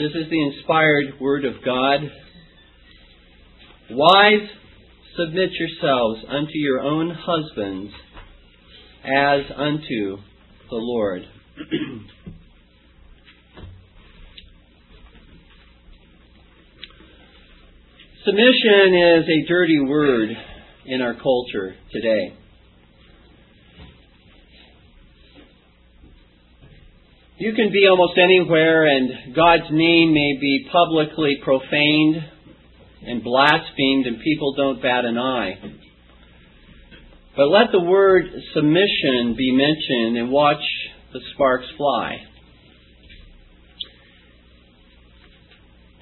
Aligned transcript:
This 0.00 0.12
is 0.14 0.30
the 0.30 0.42
inspired 0.42 1.20
Word 1.20 1.44
of 1.44 1.62
God. 1.62 2.00
Wives, 3.90 4.50
submit 5.14 5.50
yourselves 5.52 6.24
unto 6.26 6.54
your 6.54 6.80
own 6.80 7.10
husbands 7.14 7.92
as 9.04 9.42
unto 9.54 10.16
the 10.70 10.76
Lord. 10.76 11.20
Submission 18.24 18.94
is 18.94 19.28
a 19.28 19.46
dirty 19.46 19.80
word 19.80 20.30
in 20.86 21.02
our 21.02 21.12
culture 21.12 21.74
today. 21.92 22.39
You 27.40 27.54
can 27.54 27.72
be 27.72 27.88
almost 27.88 28.18
anywhere 28.18 28.86
and 28.86 29.34
God's 29.34 29.70
name 29.70 30.12
may 30.12 30.36
be 30.38 30.68
publicly 30.70 31.38
profaned 31.42 32.16
and 33.06 33.24
blasphemed 33.24 34.06
and 34.06 34.20
people 34.20 34.54
don't 34.54 34.82
bat 34.82 35.06
an 35.06 35.16
eye. 35.16 35.54
But 37.34 37.48
let 37.48 37.72
the 37.72 37.80
word 37.80 38.24
submission 38.52 39.36
be 39.38 39.52
mentioned 39.52 40.18
and 40.18 40.30
watch 40.30 40.60
the 41.14 41.20
sparks 41.32 41.64
fly. 41.78 42.18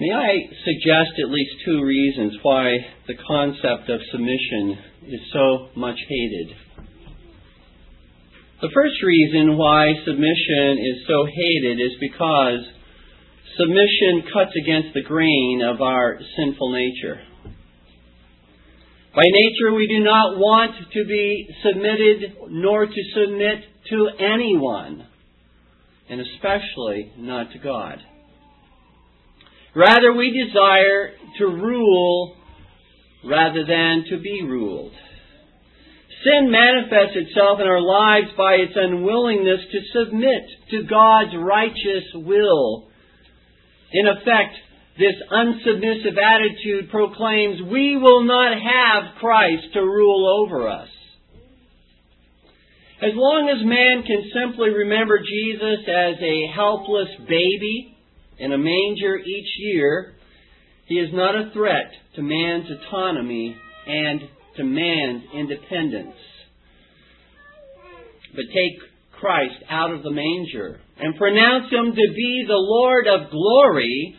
May 0.01 0.13
I 0.13 0.39
suggest 0.65 1.23
at 1.23 1.31
least 1.31 1.53
two 1.65 1.85
reasons 1.85 2.35
why 2.43 2.79
the 3.07 3.15
concept 3.15 3.89
of 3.89 4.01
submission 4.11 4.77
is 5.07 5.21
so 5.33 5.69
much 5.77 5.99
hated? 6.09 6.68
The 8.61 8.71
first 8.75 9.01
reason 9.05 9.57
why 9.57 9.93
submission 10.05 10.79
is 10.83 11.07
so 11.07 11.27
hated 11.27 11.79
is 11.79 11.93
because 12.01 12.59
submission 13.57 14.27
cuts 14.33 14.51
against 14.61 14.95
the 14.95 15.03
grain 15.03 15.63
of 15.63 15.81
our 15.81 16.19
sinful 16.37 16.73
nature. 16.73 17.21
By 19.15 19.23
nature, 19.25 19.75
we 19.77 19.87
do 19.87 20.03
not 20.03 20.39
want 20.39 20.75
to 20.93 21.05
be 21.05 21.49
submitted 21.63 22.37
nor 22.51 22.87
to 22.87 23.03
submit 23.15 23.63
to 23.91 24.09
anyone, 24.19 25.07
and 26.11 26.21
especially 26.21 27.13
not 27.17 27.53
to 27.53 27.59
God. 27.61 27.99
Rather, 29.77 30.15
we 30.15 30.35
desire 30.47 31.13
to 31.39 31.47
rule 31.47 32.35
rather 33.25 33.65
than 33.65 34.05
to 34.11 34.19
be 34.19 34.43
ruled. 34.43 34.95
Sin 36.25 36.51
manifests 36.51 37.17
itself 37.17 37.61
in 37.61 37.67
our 37.67 37.81
lives 37.81 38.29
by 38.37 38.55
its 38.55 38.73
unwillingness 38.75 39.61
to 39.71 39.81
submit 39.95 40.43
to 40.71 40.83
God's 40.91 41.37
righteous 41.39 42.05
will. 42.15 42.89
In 43.93 44.07
effect, 44.09 44.55
this 44.99 45.15
unsubmissive 45.31 46.19
attitude 46.19 46.91
proclaims 46.91 47.63
we 47.71 47.97
will 47.97 48.25
not 48.25 48.53
have 48.59 49.15
Christ 49.21 49.73
to 49.75 49.81
rule 49.81 50.45
over 50.45 50.69
us. 50.69 50.89
As 53.01 53.13
long 53.15 53.49
as 53.49 53.65
man 53.65 54.03
can 54.03 54.29
simply 54.35 54.71
remember 54.71 55.21
Jesus 55.21 55.87
as 55.87 56.17
a 56.21 56.53
helpless 56.53 57.09
baby 57.29 57.97
in 58.39 58.53
a 58.53 58.59
manger 58.59 59.17
each 59.19 59.49
year, 59.59 60.15
he 60.87 60.97
is 60.97 61.11
not 61.13 61.37
a 61.37 61.53
threat 61.53 61.93
to 62.17 62.23
man's 62.23 62.67
autonomy 62.69 63.57
and 63.87 64.23
man's 64.65 65.25
independence. 65.35 66.17
But 68.35 68.45
take 68.55 69.21
Christ 69.21 69.65
out 69.71 69.93
of 69.93 70.03
the 70.03 70.11
manger 70.11 70.81
and 70.99 71.17
pronounce 71.17 71.73
him 71.73 71.93
to 71.93 72.15
be 72.15 72.45
the 72.47 72.55
Lord 72.55 73.07
of 73.07 73.31
glory, 73.31 74.17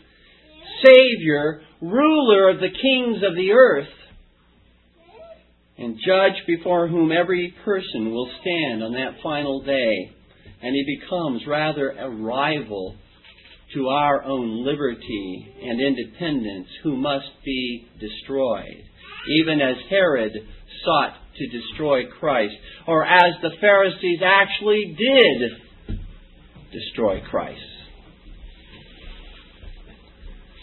Savior, 0.83 1.61
ruler 1.81 2.49
of 2.49 2.59
the 2.59 2.69
kings 2.69 3.23
of 3.23 3.35
the 3.35 3.51
earth, 3.51 3.87
and 5.77 5.95
judge 5.95 6.45
before 6.45 6.87
whom 6.87 7.11
every 7.11 7.53
person 7.63 8.11
will 8.11 8.29
stand 8.41 8.83
on 8.83 8.93
that 8.93 9.21
final 9.23 9.61
day. 9.61 10.11
And 10.61 10.75
he 10.75 10.99
becomes 10.99 11.43
rather 11.47 11.91
a 11.91 12.09
rival 12.09 12.97
to 13.73 13.87
our 13.87 14.23
own 14.23 14.65
liberty 14.65 15.55
and 15.61 15.79
independence 15.79 16.67
who 16.83 16.97
must 16.97 17.29
be 17.45 17.87
destroyed, 17.99 18.83
even 19.27 19.61
as 19.61 19.75
Herod 19.89 20.33
sought 20.85 21.13
to 21.37 21.47
destroy 21.47 22.05
Christ, 22.19 22.55
or 22.87 23.05
as 23.05 23.33
the 23.41 23.51
Pharisees 23.59 24.19
actually 24.23 24.95
did 24.97 25.97
destroy 26.71 27.21
Christ. 27.29 27.61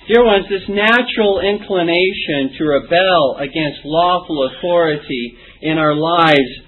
Dear 0.08 0.24
ones, 0.24 0.46
this 0.48 0.68
natural 0.68 1.40
inclination 1.40 2.56
to 2.58 2.64
rebel 2.64 3.36
against 3.38 3.80
lawful 3.84 4.48
authority 4.50 5.36
in 5.62 5.78
our 5.78 5.94
lives 5.94 6.60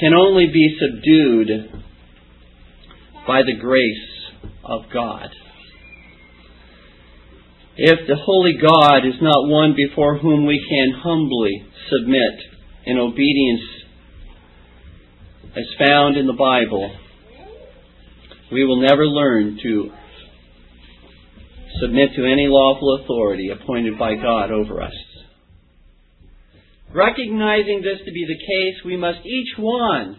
can 0.00 0.14
only 0.14 0.46
be 0.46 0.78
subdued 0.80 1.82
by 3.26 3.42
the 3.42 3.58
grace 3.60 4.32
of 4.64 4.82
God. 4.92 5.28
If 7.78 8.08
the 8.08 8.16
holy 8.16 8.54
God 8.60 9.06
is 9.06 9.20
not 9.20 9.50
one 9.50 9.74
before 9.76 10.16
whom 10.16 10.46
we 10.46 10.64
can 10.66 10.98
humbly 10.98 11.62
submit 11.90 12.40
in 12.86 12.98
obedience 12.98 13.60
as 15.54 15.64
found 15.86 16.16
in 16.16 16.26
the 16.26 16.32
Bible, 16.32 16.90
we 18.50 18.64
will 18.64 18.80
never 18.80 19.06
learn 19.06 19.58
to 19.62 19.90
submit 21.80 22.10
to 22.16 22.24
any 22.24 22.46
lawful 22.48 23.00
authority 23.02 23.50
appointed 23.50 23.98
by 23.98 24.14
God 24.14 24.50
over 24.50 24.82
us. 24.82 24.94
Recognizing 26.94 27.82
this 27.82 27.98
to 28.06 28.12
be 28.12 28.24
the 28.26 28.38
case, 28.38 28.84
we 28.86 28.96
must 28.96 29.18
each 29.26 29.58
one, 29.58 30.18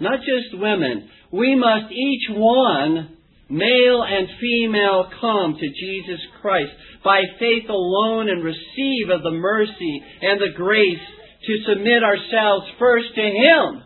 not 0.00 0.18
just 0.18 0.60
women, 0.60 1.08
we 1.32 1.54
must 1.54 1.90
each 1.90 2.28
one, 2.28 3.13
male 3.50 4.02
and 4.02 4.28
female, 4.40 5.10
come 5.20 5.56
to 5.58 5.68
Jesus 5.68 6.20
Christ 6.40 6.72
by 7.04 7.20
faith 7.38 7.68
alone 7.68 8.28
and 8.28 8.42
receive 8.42 9.10
of 9.10 9.22
the 9.22 9.30
mercy 9.30 10.02
and 10.22 10.40
the 10.40 10.56
grace 10.56 10.98
to 11.46 11.64
submit 11.68 12.02
ourselves 12.02 12.66
first 12.78 13.14
to 13.14 13.22
Him. 13.22 13.82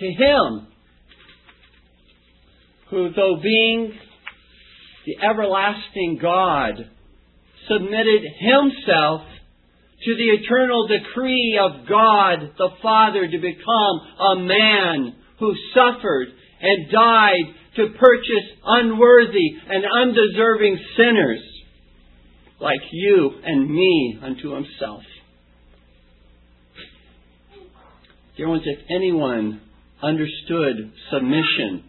To 0.00 0.06
Him, 0.06 0.66
who, 2.90 3.10
though 3.14 3.38
being 3.42 3.92
the 5.06 5.16
everlasting 5.24 6.18
God, 6.20 6.74
submitted 7.68 8.22
himself 8.38 9.22
to 10.02 10.14
the 10.16 10.30
eternal 10.42 10.86
decree 10.86 11.58
of 11.60 11.88
God 11.88 12.52
the 12.58 12.70
Father 12.82 13.26
to 13.26 13.38
become 13.38 14.00
a 14.20 14.36
man 14.40 15.14
who 15.38 15.54
suffered 15.74 16.28
and 16.60 16.90
died 16.90 17.54
to 17.76 17.86
purchase 17.98 18.48
unworthy 18.64 19.50
and 19.68 19.84
undeserving 20.02 20.78
sinners 20.96 21.40
like 22.60 22.80
you 22.92 23.30
and 23.44 23.68
me 23.68 24.18
unto 24.22 24.54
himself. 24.54 25.02
Dear 28.36 28.48
ones, 28.48 28.62
if 28.64 28.78
anyone 28.90 29.60
understood 30.02 30.92
submission, 31.10 31.84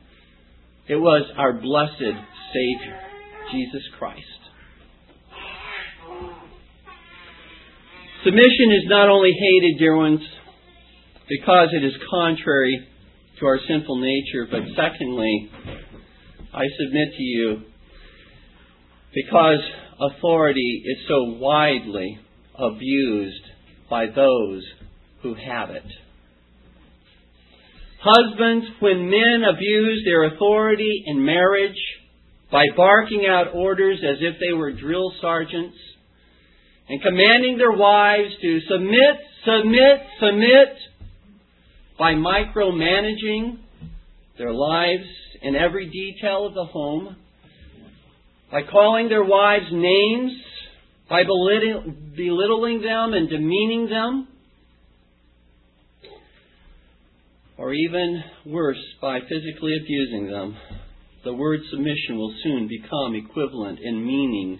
it 0.87 0.95
was 0.95 1.23
our 1.37 1.53
blessed 1.53 2.17
Savior. 2.53 2.99
Jesus 3.51 3.83
Christ. 3.99 4.21
Submission 8.23 8.71
is 8.73 8.85
not 8.87 9.09
only 9.09 9.31
hated, 9.31 9.77
dear 9.77 9.95
ones, 9.95 10.19
because 11.29 11.69
it 11.73 11.85
is 11.85 11.93
contrary 12.09 12.87
to 13.39 13.45
our 13.45 13.59
sinful 13.67 13.99
nature, 13.99 14.47
but 14.49 14.61
secondly, 14.75 15.51
I 16.55 16.63
submit 16.79 17.09
to 17.17 17.23
you 17.23 17.57
because 19.13 19.59
authority 19.99 20.83
is 20.85 20.97
so 21.05 21.37
widely 21.37 22.17
abused 22.57 23.43
by 23.89 24.05
those 24.05 24.63
who 25.21 25.35
have 25.35 25.71
it. 25.71 25.83
Husbands, 28.01 28.67
when 28.79 29.09
men 29.09 29.43
abuse 29.53 30.03
their 30.05 30.33
authority 30.33 31.03
in 31.07 31.25
marriage, 31.25 31.75
by 32.49 32.63
barking 32.77 33.25
out 33.25 33.47
orders 33.53 33.99
as 34.01 34.19
if 34.21 34.35
they 34.39 34.53
were 34.55 34.71
drill 34.71 35.11
sergeants 35.19 35.75
and 36.87 37.01
commanding 37.01 37.57
their 37.57 37.73
wives 37.73 38.31
to 38.41 38.59
submit, 38.69 39.17
submit, 39.43 40.01
submit 40.21 40.77
by 41.99 42.13
micromanaging 42.13 43.57
their 44.37 44.53
lives 44.53 45.03
in 45.45 45.55
every 45.55 45.89
detail 45.89 46.45
of 46.47 46.53
the 46.53 46.65
home, 46.65 47.15
by 48.51 48.61
calling 48.63 49.09
their 49.09 49.23
wives 49.23 49.65
names, 49.71 50.31
by 51.09 51.23
belittling 51.23 52.81
them 52.81 53.13
and 53.13 53.29
demeaning 53.29 53.87
them, 53.89 54.27
or 57.57 57.73
even 57.73 58.23
worse, 58.45 58.83
by 59.01 59.19
physically 59.21 59.77
abusing 59.81 60.27
them 60.29 60.57
the 61.25 61.33
word 61.33 61.59
submission 61.71 62.17
will 62.17 62.33
soon 62.43 62.67
become 62.67 63.15
equivalent 63.15 63.79
in 63.81 64.05
meaning 64.05 64.59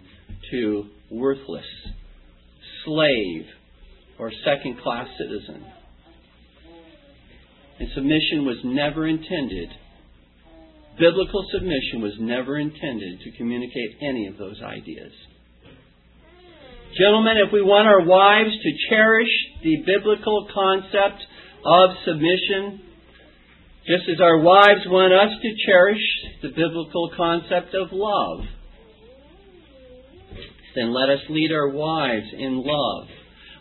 to 0.50 0.86
worthless, 1.12 1.66
slave, 2.84 3.46
or 4.18 4.32
second 4.44 4.82
class 4.82 5.08
citizen. 5.20 5.64
And 7.80 7.90
submission 7.94 8.46
was 8.46 8.58
never 8.64 9.08
intended, 9.08 9.70
biblical 11.00 11.46
submission 11.52 12.02
was 12.02 12.14
never 12.20 12.58
intended 12.58 13.20
to 13.22 13.38
communicate 13.38 13.98
any 14.02 14.28
of 14.28 14.38
those 14.38 14.62
ideas. 14.62 15.12
Gentlemen, 16.98 17.36
if 17.46 17.52
we 17.52 17.62
want 17.62 17.88
our 17.88 18.06
wives 18.06 18.56
to 18.56 18.72
cherish 18.90 19.32
the 19.64 19.84
biblical 19.86 20.48
concept 20.54 21.20
of 21.66 21.90
submission, 22.06 22.80
just 23.86 24.08
as 24.10 24.22
our 24.22 24.40
wives 24.40 24.88
want 24.88 25.12
us 25.12 25.36
to 25.42 25.50
cherish 25.68 26.02
the 26.42 26.50
biblical 26.50 27.12
concept 27.18 27.76
of 27.76 27.90
love, 27.92 28.48
then 30.76 30.94
let 30.94 31.10
us 31.10 31.20
lead 31.30 31.52
our 31.52 31.70
wives 31.70 32.28
in 32.38 32.64
love. 32.64 33.08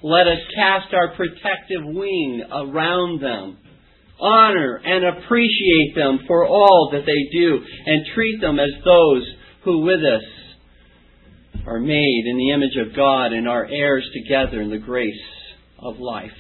Let 0.03 0.27
us 0.27 0.39
cast 0.55 0.95
our 0.95 1.17
protective 1.17 1.83
wing 1.83 2.43
around 2.53 3.21
them. 3.21 3.59
Honor 4.21 4.81
and 4.85 5.05
appreciate 5.05 5.95
them 5.97 6.21
for 6.27 6.47
all 6.47 6.91
that 6.93 7.05
they 7.05 7.39
do 7.39 7.59
and 7.87 8.07
treat 8.15 8.41
them 8.41 8.59
as 8.61 8.71
those 8.85 9.27
who 9.65 9.81
with 9.81 10.01
us 10.01 11.65
are 11.67 11.81
made 11.81 12.25
in 12.27 12.37
the 12.37 12.51
image 12.51 12.77
of 12.87 12.95
God 12.95 13.33
and 13.33 13.49
are 13.49 13.67
heirs 13.67 14.09
together 14.13 14.61
in 14.61 14.71
the 14.71 14.79
grace 14.79 15.13
of 15.79 15.99
life. 15.99 16.31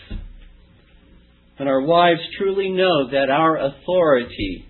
And 1.58 1.68
our 1.68 1.82
wives 1.82 2.20
truly 2.38 2.70
know 2.70 3.10
that 3.10 3.30
our 3.30 3.56
authority 3.56 4.66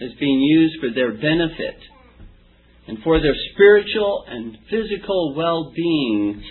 is 0.00 0.12
being 0.20 0.40
used 0.40 0.80
for 0.80 0.94
their 0.94 1.12
benefit 1.12 1.76
and 2.88 2.98
for 3.02 3.20
their 3.20 3.34
spiritual 3.52 4.24
and 4.28 4.56
physical 4.70 5.34
well 5.34 5.72
being, 5.74 6.42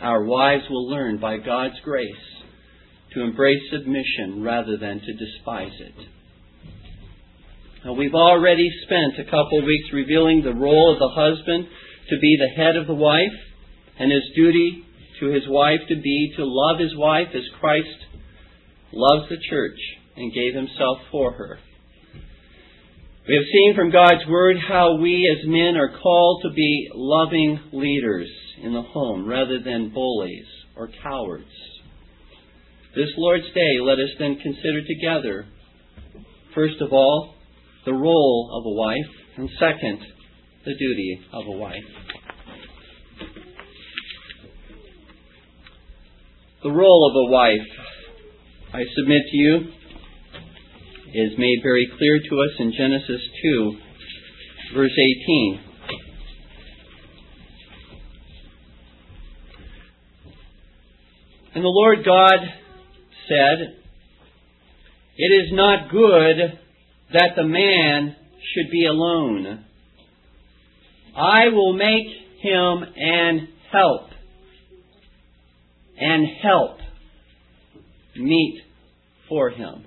our 0.00 0.24
wives 0.24 0.64
will 0.70 0.88
learn 0.88 1.18
by 1.18 1.38
God's 1.38 1.78
grace 1.84 2.31
to 3.14 3.22
embrace 3.22 3.62
submission 3.70 4.42
rather 4.42 4.76
than 4.76 5.00
to 5.00 5.12
despise 5.12 5.72
it. 5.80 5.94
Now, 7.84 7.94
we've 7.94 8.14
already 8.14 8.68
spent 8.84 9.18
a 9.18 9.30
couple 9.30 9.58
of 9.58 9.64
weeks 9.64 9.88
revealing 9.92 10.42
the 10.42 10.54
role 10.54 10.92
of 10.92 10.98
the 10.98 11.08
husband 11.08 11.66
to 12.10 12.18
be 12.20 12.38
the 12.38 12.62
head 12.62 12.76
of 12.76 12.86
the 12.86 12.94
wife, 12.94 13.36
and 13.98 14.10
his 14.10 14.22
duty 14.36 14.84
to 15.20 15.26
his 15.26 15.42
wife 15.48 15.80
to 15.88 15.96
be 15.96 16.32
to 16.36 16.44
love 16.44 16.78
his 16.78 16.96
wife 16.96 17.28
as 17.34 17.42
Christ 17.60 17.88
loves 18.92 19.28
the 19.28 19.38
church 19.50 19.78
and 20.16 20.32
gave 20.32 20.54
himself 20.54 20.98
for 21.10 21.32
her. 21.32 21.58
We 23.28 23.34
have 23.34 23.44
seen 23.52 23.74
from 23.76 23.92
God's 23.92 24.26
Word 24.28 24.56
how 24.58 24.96
we 24.96 25.30
as 25.30 25.48
men 25.48 25.76
are 25.76 25.96
called 26.02 26.42
to 26.42 26.50
be 26.50 26.90
loving 26.94 27.60
leaders 27.72 28.28
in 28.62 28.72
the 28.72 28.82
home 28.82 29.26
rather 29.26 29.60
than 29.60 29.92
bullies 29.94 30.46
or 30.76 30.88
cowards. 31.02 31.44
This 32.94 33.08
Lord's 33.16 33.46
Day, 33.54 33.80
let 33.80 33.94
us 33.94 34.10
then 34.18 34.36
consider 34.36 34.82
together, 34.86 35.46
first 36.54 36.78
of 36.82 36.92
all, 36.92 37.34
the 37.86 37.94
role 37.94 38.50
of 38.52 38.66
a 38.66 38.74
wife, 38.76 39.10
and 39.38 39.48
second, 39.58 39.98
the 40.66 40.74
duty 40.78 41.20
of 41.32 41.46
a 41.46 41.52
wife. 41.52 41.88
The 46.62 46.70
role 46.70 47.10
of 47.10 47.16
a 47.16 47.32
wife, 47.32 47.66
I 48.74 48.82
submit 48.94 49.22
to 49.30 49.36
you, 49.38 49.56
is 51.14 51.38
made 51.38 51.60
very 51.62 51.88
clear 51.96 52.20
to 52.28 52.40
us 52.42 52.50
in 52.58 52.74
Genesis 52.76 53.22
2, 53.42 53.76
verse 54.74 54.92
18. 54.92 55.60
And 61.54 61.64
the 61.64 61.68
Lord 61.68 62.04
God 62.04 62.61
said, 63.32 63.76
It 65.16 65.44
is 65.44 65.52
not 65.52 65.90
good 65.90 66.58
that 67.12 67.30
the 67.36 67.44
man 67.44 68.16
should 68.54 68.70
be 68.70 68.86
alone. 68.86 69.64
I 71.16 71.48
will 71.48 71.74
make 71.74 72.06
him 72.42 72.84
an 72.96 73.48
help, 73.70 74.08
and 75.98 76.26
help 76.42 76.78
meet 78.16 78.62
for 79.28 79.50
him. 79.50 79.84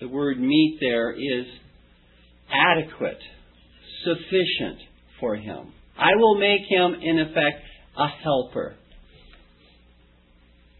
The 0.00 0.08
word 0.08 0.38
meet 0.38 0.78
there 0.80 1.12
is 1.12 1.46
adequate, 2.50 3.18
sufficient 4.04 4.78
for 5.20 5.36
him. 5.36 5.72
I 5.98 6.16
will 6.16 6.38
make 6.38 6.62
him, 6.68 6.94
in 7.02 7.18
effect, 7.20 7.62
a 7.96 8.08
helper 8.22 8.76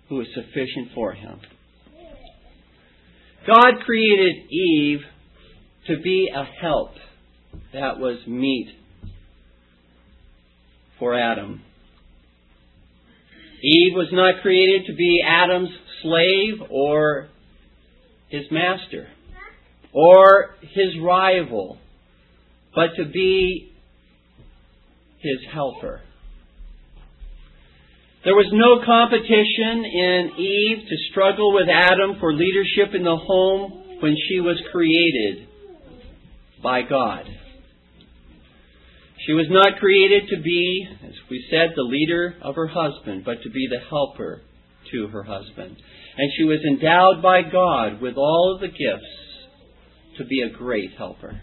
who 0.08 0.20
is 0.20 0.26
sufficient 0.35 0.93
for 0.94 1.12
him. 1.12 1.41
God 3.47 3.85
created 3.85 4.50
Eve 4.50 5.00
to 5.87 6.00
be 6.03 6.29
a 6.35 6.44
help 6.61 6.91
that 7.73 7.99
was 7.99 8.19
meet 8.26 8.69
for 10.99 11.14
Adam. 11.14 11.62
Eve 13.62 13.93
was 13.94 14.08
not 14.12 14.43
created 14.43 14.87
to 14.87 14.94
be 14.94 15.23
Adam's 15.26 15.70
slave 16.03 16.55
or 16.70 17.29
his 18.29 18.43
master 18.50 19.08
or 19.93 20.56
his 20.61 20.99
rival, 21.03 21.79
but 22.75 22.88
to 22.97 23.05
be 23.06 23.73
his 25.20 25.38
helper. 25.53 26.00
There 28.26 28.34
was 28.34 28.50
no 28.50 28.82
competition 28.82 29.87
in 29.87 30.32
Eve 30.34 30.78
to 30.82 30.96
struggle 31.12 31.55
with 31.55 31.69
Adam 31.70 32.19
for 32.19 32.34
leadership 32.34 32.93
in 32.93 33.05
the 33.05 33.14
home 33.14 34.00
when 34.02 34.17
she 34.28 34.40
was 34.40 34.61
created 34.73 35.46
by 36.61 36.82
God. 36.82 37.23
She 39.25 39.32
was 39.32 39.46
not 39.49 39.78
created 39.78 40.25
to 40.31 40.43
be, 40.43 40.88
as 41.06 41.14
we 41.31 41.46
said, 41.52 41.70
the 41.76 41.82
leader 41.82 42.34
of 42.43 42.56
her 42.56 42.67
husband, 42.67 43.23
but 43.25 43.44
to 43.44 43.50
be 43.50 43.69
the 43.70 43.78
helper 43.88 44.43
to 44.90 45.06
her 45.06 45.22
husband. 45.22 45.76
And 46.19 46.32
she 46.37 46.43
was 46.43 46.58
endowed 46.67 47.22
by 47.22 47.43
God 47.43 48.02
with 48.02 48.17
all 48.17 48.55
of 48.56 48.61
the 48.61 48.75
gifts 48.75 50.19
to 50.19 50.25
be 50.25 50.43
a 50.43 50.50
great 50.50 50.91
helper. 50.98 51.43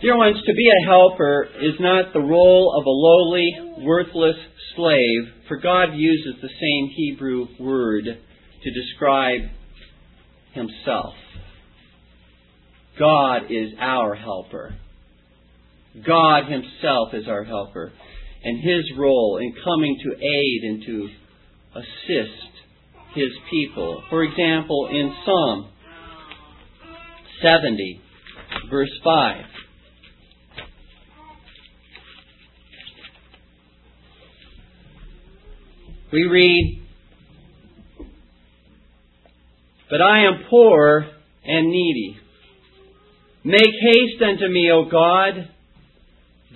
Dear 0.00 0.16
ones, 0.16 0.36
to 0.46 0.54
be 0.54 0.68
a 0.68 0.86
helper 0.86 1.48
is 1.60 1.74
not 1.80 2.12
the 2.12 2.20
role 2.20 2.72
of 2.78 2.86
a 2.86 2.88
lowly, 2.88 3.84
worthless 3.84 4.36
slave, 4.76 5.34
for 5.48 5.56
God 5.56 5.88
uses 5.96 6.40
the 6.40 6.48
same 6.48 6.88
Hebrew 6.94 7.48
word 7.58 8.04
to 8.04 8.70
describe 8.70 9.40
Himself. 10.52 11.14
God 12.96 13.50
is 13.50 13.72
our 13.80 14.14
helper. 14.14 14.76
God 16.06 16.44
Himself 16.44 17.14
is 17.14 17.26
our 17.26 17.42
helper. 17.42 17.90
And 18.44 18.62
His 18.62 18.84
role 18.96 19.40
in 19.42 19.52
coming 19.64 19.98
to 20.04 20.24
aid 20.24 20.62
and 20.62 20.82
to 20.86 21.08
assist 21.74 22.50
His 23.16 23.32
people. 23.50 24.04
For 24.10 24.22
example, 24.22 24.90
in 24.92 25.12
Psalm 25.24 25.70
70, 27.42 28.00
verse 28.70 28.96
5. 29.02 29.44
We 36.10 36.24
read, 36.24 36.82
But 39.90 40.00
I 40.00 40.24
am 40.24 40.44
poor 40.48 41.06
and 41.44 41.70
needy. 41.70 42.16
Make 43.44 43.60
haste 43.60 44.22
unto 44.22 44.48
me, 44.48 44.70
O 44.72 44.84
God. 44.90 45.50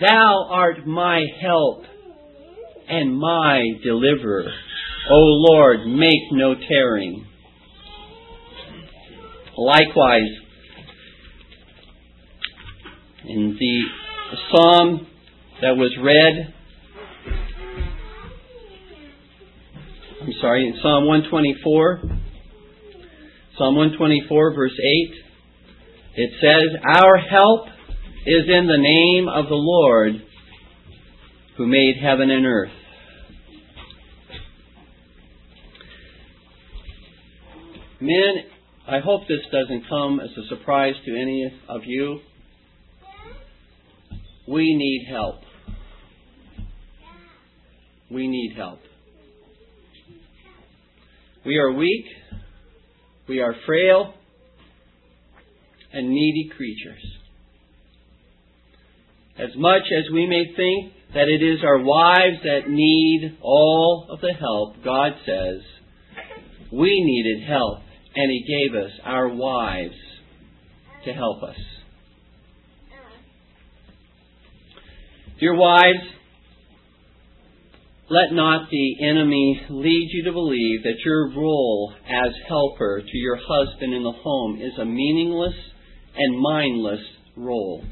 Thou 0.01 0.49
art 0.51 0.87
my 0.87 1.23
help 1.41 1.85
and 2.89 3.19
my 3.19 3.63
deliverer. 3.85 4.51
O 5.11 5.17
Lord, 5.17 5.87
make 5.87 6.33
no 6.33 6.55
tarrying. 6.55 7.27
Likewise, 9.57 10.31
in 13.29 13.57
the 13.59 13.83
psalm 14.51 15.07
that 15.61 15.77
was 15.77 15.95
read, 16.03 16.55
I'm 20.23 20.33
sorry, 20.41 20.69
in 20.69 20.75
Psalm 20.81 21.05
124, 21.07 22.01
Psalm 23.59 23.75
124, 23.75 24.55
verse 24.55 24.71
8, 24.71 25.15
it 26.15 26.31
says, 26.41 26.81
Our 26.85 27.17
help 27.19 27.67
is 28.25 28.45
in 28.47 28.69
the 28.69 28.79
name 28.79 29.29
of 29.29 29.49
the 29.49 29.57
Lord 29.57 30.13
who 31.57 31.67
made 31.67 31.97
heaven 32.01 32.31
and 32.31 32.47
earth. 32.47 32.71
Men, 38.01 38.45
I 38.87 39.01
hope 39.01 39.23
this 39.27 39.41
doesn't 39.51 39.89
come 39.89 40.21
as 40.21 40.31
a 40.39 40.47
surprise 40.49 40.95
to 41.05 41.21
any 41.21 41.53
of 41.69 41.81
you. 41.85 42.21
We 44.47 44.73
need 44.77 45.09
help. 45.11 45.41
We 48.09 48.29
need 48.29 48.55
help. 48.57 48.79
We 51.45 51.57
are 51.59 51.73
weak. 51.73 52.05
We 53.29 53.41
are 53.41 53.55
frail 53.67 54.15
and 55.93 56.09
needy 56.09 56.51
creatures. 56.57 57.03
As 59.39 59.51
much 59.57 59.83
as 59.83 60.13
we 60.13 60.27
may 60.27 60.45
think 60.55 60.93
that 61.15 61.29
it 61.29 61.43
is 61.43 61.65
our 61.65 61.79
wives 61.79 62.43
that 62.45 62.69
need 62.71 63.39
all 63.43 64.07
of 64.11 64.21
the 64.21 64.33
help, 64.39 64.85
God 64.85 65.13
says, 65.27 65.61
we 66.73 67.03
needed 67.05 67.49
help, 67.49 67.81
and 68.15 68.31
He 68.31 68.47
gave 68.47 68.81
us 68.81 68.93
our 69.05 69.29
wives 69.29 69.97
to 71.05 71.13
help 71.13 71.43
us. 71.43 71.57
Dear 75.41 75.55
wives, 75.55 76.07
let 78.13 78.35
not 78.35 78.69
the 78.71 79.07
enemy 79.09 79.63
lead 79.71 80.09
you 80.13 80.25
to 80.25 80.33
believe 80.33 80.83
that 80.83 81.01
your 81.03 81.31
role 81.31 81.95
as 82.07 82.31
helper 82.47 83.01
to 83.01 83.17
your 83.17 83.37
husband 83.37 83.95
in 83.95 84.03
the 84.03 84.13
home 84.13 84.61
is 84.61 84.79
a 84.79 84.85
meaningless 84.85 85.55
and 86.15 86.39
mindless 86.39 87.01
role. 87.37 87.83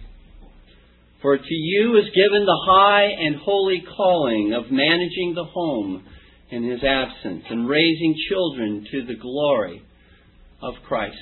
For 1.22 1.38
to 1.38 1.54
you 1.54 1.96
is 1.96 2.14
given 2.14 2.44
the 2.44 2.62
high 2.66 3.06
and 3.06 3.36
holy 3.36 3.82
calling 3.96 4.52
of 4.52 4.70
managing 4.70 5.32
the 5.34 5.44
home 5.44 6.04
in 6.50 6.70
his 6.70 6.80
absence 6.84 7.44
and 7.48 7.66
raising 7.66 8.14
children 8.28 8.86
to 8.90 9.06
the 9.06 9.18
glory 9.18 9.82
of 10.60 10.74
Christ. 10.86 11.16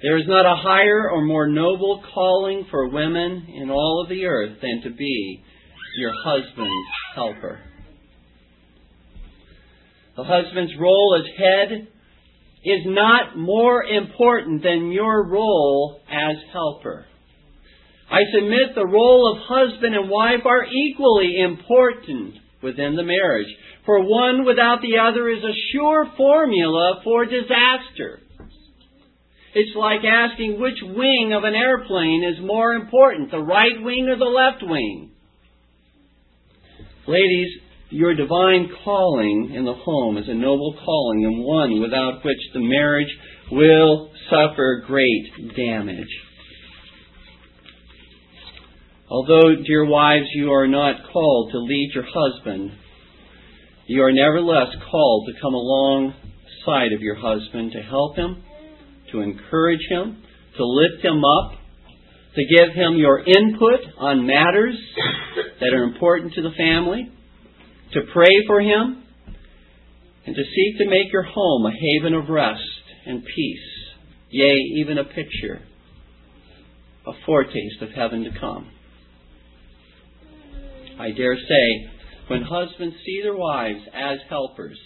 There 0.00 0.16
is 0.16 0.28
not 0.28 0.46
a 0.46 0.62
higher 0.62 1.10
or 1.10 1.24
more 1.24 1.48
noble 1.48 2.04
calling 2.14 2.66
for 2.70 2.88
women 2.88 3.48
in 3.52 3.68
all 3.68 4.00
of 4.00 4.08
the 4.08 4.26
earth 4.26 4.58
than 4.62 4.82
to 4.84 4.96
be 4.96 5.42
your 5.98 6.12
husband's 6.24 6.88
helper. 7.18 7.58
The 10.16 10.24
husband's 10.24 10.72
role 10.78 11.20
as 11.20 11.38
head 11.38 11.88
is 12.64 12.82
not 12.86 13.36
more 13.36 13.82
important 13.82 14.62
than 14.62 14.92
your 14.92 15.26
role 15.26 16.00
as 16.08 16.36
helper. 16.52 17.06
I 18.10 18.20
submit 18.34 18.74
the 18.74 18.86
role 18.86 19.32
of 19.32 19.42
husband 19.48 19.94
and 19.94 20.08
wife 20.08 20.46
are 20.46 20.64
equally 20.64 21.40
important 21.40 22.34
within 22.62 22.96
the 22.96 23.02
marriage, 23.02 23.52
for 23.84 24.02
one 24.02 24.44
without 24.44 24.78
the 24.80 24.98
other 24.98 25.28
is 25.28 25.42
a 25.42 25.60
sure 25.72 26.06
formula 26.16 27.00
for 27.04 27.24
disaster. 27.24 28.20
It's 29.54 29.76
like 29.76 30.00
asking 30.04 30.60
which 30.60 30.78
wing 30.82 31.32
of 31.36 31.44
an 31.44 31.54
airplane 31.54 32.24
is 32.24 32.44
more 32.44 32.74
important, 32.74 33.30
the 33.30 33.38
right 33.38 33.82
wing 33.82 34.08
or 34.08 34.16
the 34.16 34.24
left 34.24 34.62
wing. 34.62 35.12
Ladies, 37.08 37.48
your 37.88 38.14
divine 38.14 38.68
calling 38.84 39.54
in 39.56 39.64
the 39.64 39.72
home 39.72 40.18
is 40.18 40.28
a 40.28 40.34
noble 40.34 40.76
calling 40.84 41.24
and 41.24 41.42
one 41.42 41.80
without 41.80 42.22
which 42.22 42.36
the 42.52 42.60
marriage 42.60 43.08
will 43.50 44.10
suffer 44.28 44.84
great 44.86 45.56
damage. 45.56 46.12
Although, 49.08 49.56
dear 49.66 49.86
wives, 49.86 50.26
you 50.34 50.52
are 50.52 50.68
not 50.68 50.96
called 51.10 51.50
to 51.52 51.58
lead 51.60 51.92
your 51.94 52.04
husband, 52.06 52.72
you 53.86 54.02
are 54.02 54.12
nevertheless 54.12 54.68
called 54.90 55.28
to 55.28 55.40
come 55.40 55.54
alongside 55.54 56.92
of 56.92 57.00
your 57.00 57.16
husband 57.16 57.72
to 57.72 57.80
help 57.80 58.16
him, 58.16 58.42
to 59.12 59.20
encourage 59.20 59.86
him, 59.88 60.22
to 60.58 60.62
lift 60.62 61.02
him 61.02 61.24
up, 61.24 61.52
to 62.34 62.42
give 62.44 62.74
him 62.74 62.98
your 62.98 63.20
input 63.20 63.80
on 63.96 64.26
matters 64.26 64.76
that 65.60 65.74
are 65.74 65.84
important 65.84 66.34
to 66.34 66.42
the 66.42 66.52
family, 66.56 67.10
to 67.92 68.00
pray 68.12 68.30
for 68.46 68.60
him, 68.60 69.02
and 70.26 70.36
to 70.36 70.42
seek 70.42 70.78
to 70.78 70.88
make 70.88 71.12
your 71.12 71.22
home 71.22 71.66
a 71.66 71.72
haven 71.72 72.14
of 72.14 72.28
rest 72.28 72.60
and 73.06 73.24
peace, 73.24 73.68
yea, 74.30 74.56
even 74.76 74.98
a 74.98 75.04
picture, 75.04 75.62
a 77.06 77.12
foretaste 77.24 77.82
of 77.82 77.90
heaven 77.90 78.24
to 78.24 78.30
come. 78.38 78.70
I 81.00 81.12
dare 81.12 81.36
say, 81.36 81.90
when 82.28 82.42
husbands 82.42 82.96
see 83.06 83.20
their 83.22 83.36
wives 83.36 83.80
as 83.94 84.18
helpers, 84.28 84.78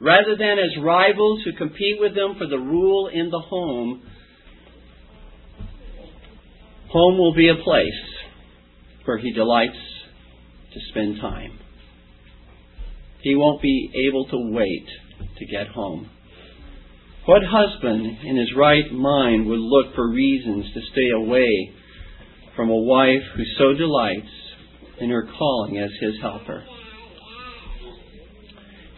rather 0.00 0.36
than 0.38 0.58
as 0.58 0.82
rivals 0.82 1.40
who 1.44 1.52
compete 1.54 1.98
with 1.98 2.14
them 2.14 2.36
for 2.38 2.46
the 2.46 2.58
rule 2.58 3.08
in 3.12 3.30
the 3.30 3.40
home, 3.40 4.02
home 6.88 7.18
will 7.18 7.34
be 7.34 7.48
a 7.48 7.56
place 7.64 8.11
where 9.04 9.18
he 9.18 9.32
delights 9.32 9.78
to 10.74 10.80
spend 10.90 11.20
time. 11.20 11.58
He 13.22 13.34
won't 13.36 13.62
be 13.62 14.08
able 14.08 14.26
to 14.26 14.50
wait 14.52 14.86
to 15.38 15.46
get 15.46 15.68
home. 15.68 16.08
What 17.24 17.42
husband 17.44 18.18
in 18.24 18.36
his 18.36 18.52
right 18.56 18.92
mind 18.92 19.46
would 19.46 19.60
look 19.60 19.94
for 19.94 20.08
reasons 20.08 20.66
to 20.74 20.80
stay 20.92 21.10
away 21.14 21.72
from 22.56 22.68
a 22.68 22.82
wife 22.82 23.22
who 23.36 23.44
so 23.58 23.74
delights 23.74 24.26
in 25.00 25.10
her 25.10 25.28
calling 25.38 25.78
as 25.78 25.90
his 26.00 26.14
helper. 26.20 26.64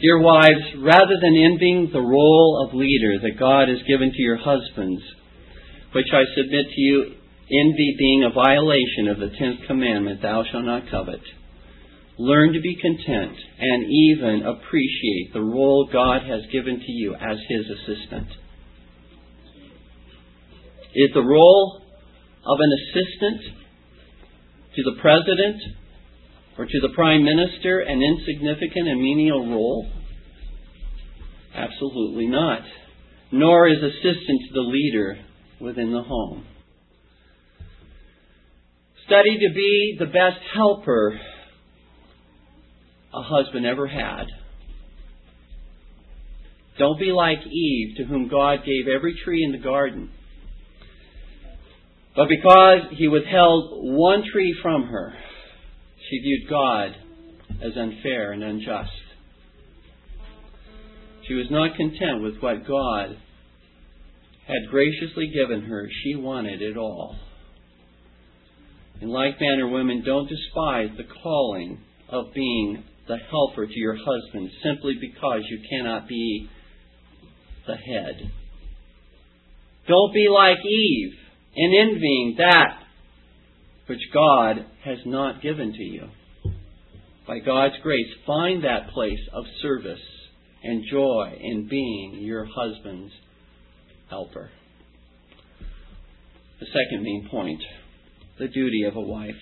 Dear 0.00 0.20
wives, 0.20 0.60
rather 0.78 1.16
than 1.20 1.36
envying 1.36 1.90
the 1.92 2.00
role 2.00 2.66
of 2.66 2.74
leader 2.74 3.20
that 3.22 3.38
God 3.38 3.68
has 3.68 3.78
given 3.86 4.10
to 4.10 4.22
your 4.22 4.36
husbands, 4.36 5.02
which 5.92 6.08
I 6.12 6.22
submit 6.36 6.66
to 6.66 6.80
you, 6.80 7.14
envy 7.50 7.94
being 7.98 8.24
a 8.24 8.34
violation 8.34 9.08
of 9.08 9.18
the 9.18 9.36
tenth 9.36 9.66
commandment, 9.66 10.22
thou 10.22 10.44
shalt 10.50 10.64
not 10.64 10.90
covet, 10.90 11.20
learn 12.18 12.52
to 12.52 12.60
be 12.60 12.76
content 12.76 13.36
and 13.58 13.84
even 13.84 14.42
appreciate 14.46 15.32
the 15.32 15.42
role 15.42 15.88
God 15.92 16.22
has 16.22 16.42
given 16.52 16.78
to 16.78 16.92
you 16.92 17.14
as 17.14 17.36
his 17.48 17.66
assistant. 17.70 18.28
Is 20.94 21.10
the 21.12 21.22
role 21.22 21.82
of 22.46 22.58
an 22.60 22.70
assistant 22.80 23.56
to 24.76 24.82
the 24.82 25.00
president 25.00 25.60
or 26.56 26.66
to 26.66 26.80
the 26.80 26.94
prime 26.94 27.24
minister 27.24 27.80
an 27.80 28.00
insignificant 28.00 28.88
and 28.88 29.00
menial 29.00 29.50
role? 29.50 29.90
Absolutely 31.54 32.26
not. 32.26 32.62
Nor 33.32 33.68
is 33.68 33.78
assistant 33.78 34.40
to 34.48 34.54
the 34.54 34.60
leader 34.60 35.18
within 35.60 35.92
the 35.92 36.02
home. 36.02 36.46
Study 39.06 39.38
to 39.46 39.54
be 39.54 39.96
the 39.98 40.06
best 40.06 40.40
helper 40.54 41.20
a 43.12 43.22
husband 43.22 43.66
ever 43.66 43.86
had. 43.86 44.24
Don't 46.78 46.98
be 46.98 47.12
like 47.12 47.38
Eve, 47.46 47.96
to 47.98 48.04
whom 48.04 48.28
God 48.28 48.60
gave 48.64 48.88
every 48.88 49.14
tree 49.24 49.44
in 49.44 49.52
the 49.52 49.58
garden. 49.58 50.10
But 52.16 52.28
because 52.28 52.96
he 52.96 53.08
withheld 53.08 53.84
one 53.84 54.24
tree 54.32 54.56
from 54.62 54.84
her, 54.86 55.12
she 56.08 56.20
viewed 56.20 56.48
God 56.48 56.96
as 57.62 57.76
unfair 57.76 58.32
and 58.32 58.42
unjust. 58.42 58.90
She 61.26 61.34
was 61.34 61.46
not 61.50 61.76
content 61.76 62.22
with 62.22 62.38
what 62.40 62.66
God 62.66 63.16
had 64.46 64.70
graciously 64.70 65.30
given 65.32 65.62
her. 65.62 65.88
She 66.02 66.16
wanted 66.16 66.60
it 66.62 66.76
all. 66.76 67.16
In 69.00 69.08
like 69.08 69.40
manner, 69.40 69.68
women, 69.68 70.02
don't 70.04 70.28
despise 70.28 70.90
the 70.96 71.12
calling 71.22 71.78
of 72.08 72.32
being 72.34 72.84
the 73.08 73.16
helper 73.30 73.66
to 73.66 73.78
your 73.78 73.96
husband 73.96 74.50
simply 74.62 74.94
because 75.00 75.42
you 75.50 75.60
cannot 75.68 76.08
be 76.08 76.48
the 77.66 77.74
head. 77.74 78.30
Don't 79.86 80.14
be 80.14 80.26
like 80.28 80.64
Eve 80.64 81.12
in 81.56 81.72
envying 81.74 82.34
that 82.38 82.78
which 83.86 84.00
God 84.12 84.64
has 84.84 84.98
not 85.04 85.42
given 85.42 85.72
to 85.72 85.82
you. 85.82 86.08
By 87.26 87.38
God's 87.40 87.74
grace, 87.82 88.06
find 88.26 88.64
that 88.64 88.90
place 88.92 89.20
of 89.32 89.44
service 89.60 90.00
and 90.62 90.84
joy 90.90 91.36
in 91.40 91.68
being 91.68 92.18
your 92.22 92.46
husband's 92.46 93.12
helper. 94.08 94.50
The 96.60 96.66
second 96.66 97.02
main 97.02 97.28
point 97.30 97.62
the 98.38 98.48
duty 98.48 98.82
of 98.82 98.96
a 98.96 99.00
wife. 99.00 99.36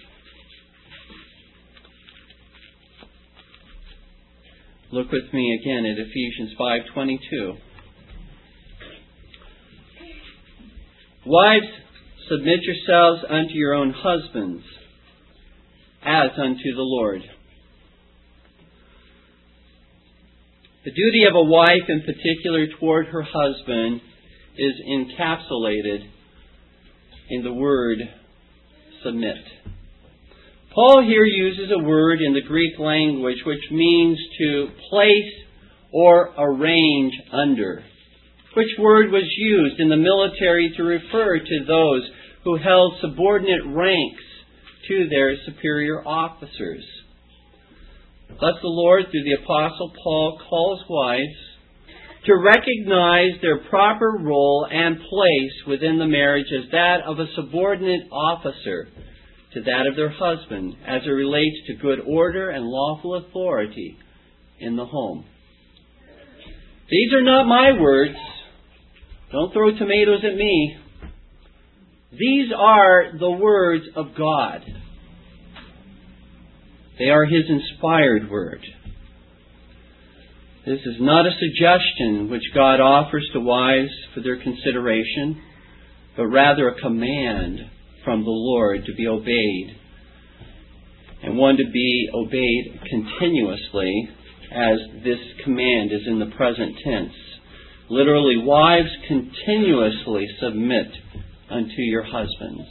Look 4.91 5.11
with 5.11 5.33
me 5.33 5.59
again 5.63 5.87
at 5.87 5.99
Ephesians 5.99 6.53
5:22. 6.59 7.57
Wives, 11.25 11.67
submit 12.29 12.61
yourselves 12.63 13.25
unto 13.29 13.55
your 13.55 13.75
own 13.75 13.91
husbands 13.91 14.63
as 16.03 16.31
unto 16.37 16.75
the 16.75 16.83
Lord. 16.83 17.23
The 20.85 20.91
duty 20.91 21.25
of 21.25 21.35
a 21.35 21.45
wife 21.45 21.89
in 21.89 22.03
particular 22.03 22.67
toward 22.79 23.07
her 23.07 23.23
husband 23.23 24.01
is 24.59 24.75
encapsulated 24.87 26.11
in 27.31 27.45
the 27.45 27.53
word 27.53 27.99
submit. 29.05 29.37
Paul 30.75 31.03
here 31.07 31.25
uses 31.25 31.71
a 31.71 31.85
word 31.85 32.21
in 32.21 32.33
the 32.33 32.49
Greek 32.49 32.79
language 32.79 33.37
which 33.45 33.71
means 33.71 34.19
to 34.39 34.69
place 34.89 35.33
or 35.93 36.33
arrange 36.39 37.13
under, 37.33 37.85
which 38.57 38.79
word 38.79 39.13
was 39.13 39.29
used 39.37 39.81
in 39.81 39.91
the 39.91 39.97
military 39.97 40.73
to 40.77 40.83
refer 40.83 41.39
to 41.39 41.65
those 41.67 42.09
who 42.45 42.57
held 42.57 42.95
subordinate 43.01 43.67
ranks 43.67 44.23
to 44.89 45.09
their 45.11 45.37
superior 45.45 46.07
officers. 46.07 46.85
Thus 48.29 48.57
the 48.63 48.69
Lord, 48.69 49.05
through 49.11 49.25
the 49.25 49.43
Apostle 49.45 49.93
Paul, 50.03 50.41
calls 50.49 50.81
wives 50.89 51.52
to 52.27 52.35
recognize 52.37 53.33
their 53.41 53.59
proper 53.69 54.13
role 54.21 54.67
and 54.71 54.97
place 54.97 55.67
within 55.67 55.99
the 55.99 56.07
marriage 56.07 56.47
as 56.57 56.71
that 56.71 56.99
of 57.07 57.19
a 57.19 57.27
subordinate 57.35 58.09
officer 58.13 58.89
to 59.55 59.61
that 59.61 59.87
of 59.89 59.97
their 59.97 60.11
husband 60.11 60.75
as 60.87 61.03
it 61.05 61.11
relates 61.11 61.57
to 61.67 61.75
good 61.75 61.99
order 62.07 62.51
and 62.51 62.65
lawful 62.65 63.17
authority 63.17 63.99
in 64.61 64.77
the 64.77 64.87
home. 64.87 65.25
These 66.89 67.13
are 67.13 67.23
not 67.23 67.47
my 67.47 67.81
words. 67.81 68.15
Don't 69.33 69.53
throw 69.53 69.77
tomatoes 69.77 70.23
at 70.25 70.37
me. 70.37 70.77
These 72.13 72.53
are 72.57 73.19
the 73.19 73.31
words 73.31 73.85
of 73.97 74.09
God. 74.17 74.61
They 76.99 77.07
are 77.07 77.25
His 77.25 77.45
inspired 77.49 78.31
word. 78.31 78.61
This 80.65 80.79
is 80.87 80.95
not 81.01 81.27
a 81.27 81.31
suggestion 81.41 82.31
which 82.31 82.55
God 82.55 82.81
offers 82.81 83.29
to 83.33 83.41
wives 83.41 83.91
for 84.15 84.21
their 84.21 84.41
consideration, 84.41 85.43
but 86.17 86.27
rather 86.27 86.69
a 86.69 86.81
command 86.81 87.59
from 88.05 88.23
the 88.23 88.31
Lord 88.31 88.85
to 88.87 88.95
be 88.95 89.09
obeyed, 89.09 89.77
and 91.25 91.37
one 91.37 91.57
to 91.57 91.65
be 91.73 92.09
obeyed 92.15 92.81
continuously, 92.89 94.09
as 94.53 94.79
this 95.03 95.19
command 95.43 95.91
is 95.91 96.03
in 96.07 96.21
the 96.21 96.31
present 96.37 96.77
tense. 96.85 97.15
Literally, 97.91 98.37
wives 98.39 98.91
continuously 99.09 100.29
submit 100.41 100.93
unto 101.51 101.79
your 101.79 102.05
husbands, 102.05 102.69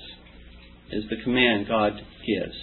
is 0.92 1.04
the 1.10 1.22
command 1.26 1.68
God 1.68 2.00
gives. 2.26 2.56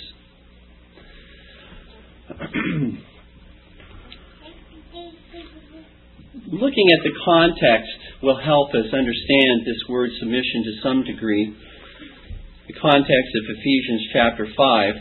Looking 6.50 6.88
at 6.96 7.04
the 7.04 7.12
context 7.26 7.92
will 8.22 8.40
help 8.40 8.70
us 8.70 8.88
understand 8.90 9.66
this 9.66 9.84
word 9.86 10.08
submission 10.18 10.64
to 10.64 10.80
some 10.82 11.04
degree. 11.04 11.54
The 12.66 12.72
context 12.72 13.32
of 13.36 13.44
Ephesians 13.52 14.08
chapter 14.14 14.48
5. 14.56 14.94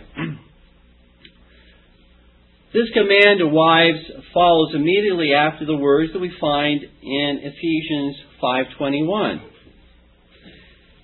This 2.74 2.90
command 2.94 3.40
to 3.40 3.48
wives 3.48 4.00
follows 4.34 4.76
immediately 4.76 5.34
after 5.34 5.64
the 5.66 5.78
words 5.78 6.12
that 6.12 6.20
we 6.20 6.32
find 6.38 6.84
in 6.84 7.40
Ephesians 7.42 8.18
5:21. 8.44 9.40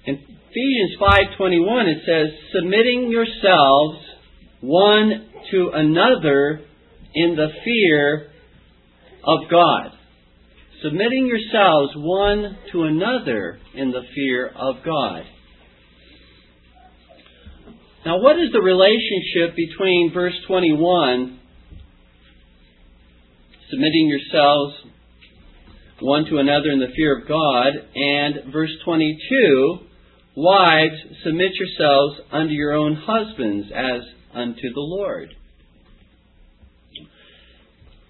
In 0.04 0.16
Ephesians 0.52 0.98
5:21 1.00 1.88
it 1.88 2.06
says 2.06 2.34
submitting 2.52 3.10
yourselves 3.10 3.98
one 4.60 5.26
to 5.52 5.70
another 5.70 6.66
in 7.16 7.38
the 7.38 7.48
fear 7.64 8.30
of 9.24 9.48
God. 9.50 9.93
Submitting 10.84 11.28
yourselves 11.28 11.94
one 11.96 12.58
to 12.74 12.84
another 12.84 13.58
in 13.74 13.92
the 13.92 14.02
fear 14.14 14.48
of 14.48 14.76
God. 14.84 15.24
Now, 18.06 18.20
what 18.20 18.36
is 18.36 18.52
the 18.52 18.62
relationship 18.62 19.56
between 19.56 20.12
verse 20.14 20.34
21, 20.46 21.40
submitting 23.72 24.08
yourselves 24.10 24.74
one 26.02 26.26
to 26.26 26.40
another 26.40 26.70
in 26.70 26.80
the 26.80 26.92
fear 26.94 27.18
of 27.18 27.30
God, 27.30 27.72
and 27.96 28.52
verse 28.52 28.72
22, 28.84 29.78
wives, 30.36 30.96
submit 31.24 31.52
yourselves 31.54 32.20
unto 32.30 32.52
your 32.52 32.74
own 32.74 32.98
husbands 33.02 33.68
as 33.74 34.02
unto 34.34 34.74
the 34.74 34.82
Lord? 34.82 35.34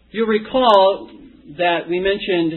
You'll 0.10 0.26
recall 0.26 1.12
that 1.58 1.90
we 1.90 2.00
mentioned 2.00 2.54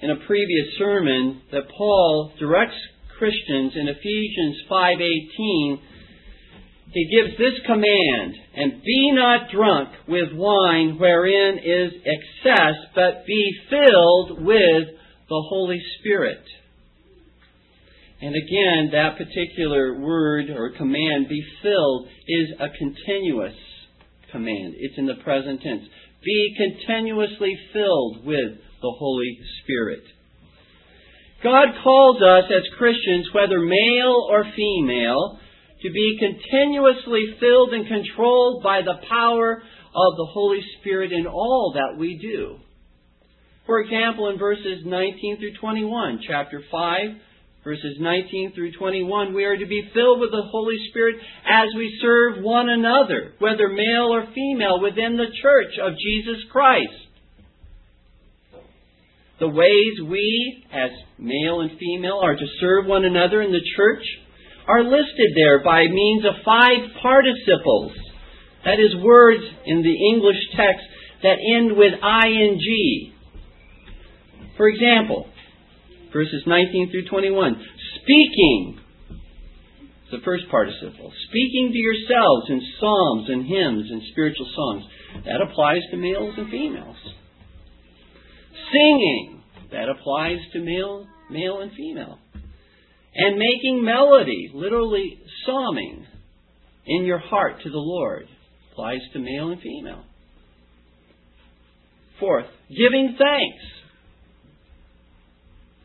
in 0.00 0.10
a 0.10 0.26
previous 0.26 0.78
sermon 0.78 1.42
that 1.52 1.68
Paul 1.76 2.32
directs 2.38 2.76
Christians 3.18 3.72
in 3.76 3.88
Ephesians 3.88 4.62
5:18 4.68 5.78
he 6.92 7.08
gives 7.08 7.38
this 7.38 7.58
command, 7.64 8.34
and 8.54 8.82
be 8.82 9.12
not 9.12 9.50
drunk 9.50 9.88
with 10.06 10.32
wine 10.34 10.98
wherein 10.98 11.58
is 11.58 11.92
excess, 12.04 12.74
but 12.94 13.24
be 13.26 13.50
filled 13.70 14.44
with 14.44 14.88
the 15.28 15.42
Holy 15.48 15.80
Spirit. 15.98 16.44
And 18.20 18.34
again, 18.36 18.90
that 18.92 19.16
particular 19.16 19.98
word 20.00 20.50
or 20.50 20.70
command, 20.76 21.28
be 21.28 21.42
filled, 21.62 22.08
is 22.28 22.48
a 22.60 22.68
continuous 22.68 23.56
command. 24.30 24.74
It's 24.76 24.98
in 24.98 25.06
the 25.06 25.16
present 25.24 25.62
tense. 25.62 25.84
Be 26.24 26.54
continuously 26.56 27.56
filled 27.72 28.24
with 28.24 28.58
the 28.80 28.94
Holy 28.98 29.38
Spirit. 29.62 30.02
God 31.42 31.68
calls 31.82 32.22
us 32.22 32.44
as 32.50 32.78
Christians, 32.78 33.28
whether 33.32 33.58
male 33.58 34.28
or 34.30 34.44
female, 34.54 35.40
to 35.82 35.90
be 35.90 36.18
continuously 36.20 37.34
filled 37.40 37.72
and 37.72 37.88
controlled 37.88 38.62
by 38.62 38.82
the 38.82 39.00
power 39.08 39.62
of 39.94 40.16
the 40.16 40.28
Holy 40.32 40.60
Spirit 40.78 41.12
in 41.12 41.26
all 41.26 41.72
that 41.74 41.98
we 41.98 42.18
do. 42.18 42.58
For 43.66 43.80
example, 43.80 44.28
in 44.28 44.38
verses 44.38 44.84
19 44.84 45.38
through 45.38 45.54
21, 45.60 46.20
chapter 46.26 46.62
5, 46.70 47.00
verses 47.64 47.96
19 48.00 48.52
through 48.54 48.72
21, 48.72 49.34
we 49.34 49.44
are 49.44 49.56
to 49.56 49.66
be 49.66 49.88
filled 49.94 50.20
with 50.20 50.30
the 50.30 50.48
Holy 50.50 50.76
Spirit 50.90 51.16
as 51.46 51.68
we 51.76 51.98
serve 52.00 52.42
one 52.42 52.68
another, 52.68 53.34
whether 53.38 53.68
male 53.68 54.12
or 54.12 54.26
female, 54.34 54.80
within 54.80 55.16
the 55.16 55.30
church 55.40 55.78
of 55.80 55.92
Jesus 55.92 56.42
Christ. 56.50 56.90
The 59.38 59.48
ways 59.48 59.94
we, 60.08 60.64
as 60.72 60.90
male 61.18 61.60
and 61.60 61.78
female, 61.78 62.20
are 62.22 62.36
to 62.36 62.46
serve 62.60 62.86
one 62.86 63.04
another 63.04 63.42
in 63.42 63.52
the 63.52 63.64
church 63.76 64.04
are 64.68 64.84
listed 64.84 65.32
there 65.34 65.62
by 65.64 65.82
means 65.88 66.24
of 66.24 66.44
five 66.44 66.94
participles. 67.02 67.92
That 68.64 68.78
is, 68.78 68.94
words 69.02 69.42
in 69.66 69.82
the 69.82 69.96
English 70.14 70.38
text 70.56 70.86
that 71.22 71.38
end 71.56 71.76
with 71.76 71.94
ing. 71.94 73.12
For 74.56 74.68
example, 74.68 75.26
verses 76.12 76.42
19 76.46 76.90
through 76.90 77.08
21. 77.08 77.56
Speaking, 78.02 78.78
the 80.12 80.18
first 80.24 80.44
participle. 80.50 81.10
Speaking 81.28 81.70
to 81.72 81.78
yourselves 81.78 82.46
in 82.50 82.60
psalms 82.78 83.28
and 83.28 83.46
hymns 83.46 83.90
and 83.90 84.02
spiritual 84.12 84.46
songs. 84.54 84.84
That 85.24 85.40
applies 85.40 85.80
to 85.90 85.96
males 85.96 86.34
and 86.36 86.50
females. 86.50 86.96
Singing. 88.70 89.42
That 89.72 89.88
applies 89.88 90.38
to 90.52 90.60
male, 90.60 91.06
male 91.30 91.60
and 91.60 91.72
female. 91.72 92.18
And 93.14 93.38
making 93.38 93.84
melody, 93.84 94.50
literally 94.54 95.18
psalming, 95.46 96.06
in 96.86 97.04
your 97.04 97.18
heart 97.18 97.62
to 97.62 97.70
the 97.70 97.78
Lord. 97.78 98.26
Applies 98.72 99.00
to 99.14 99.18
male 99.18 99.50
and 99.50 99.60
female. 99.60 100.04
Fourth, 102.20 102.46
giving 102.68 103.16
thanks. 103.18 103.81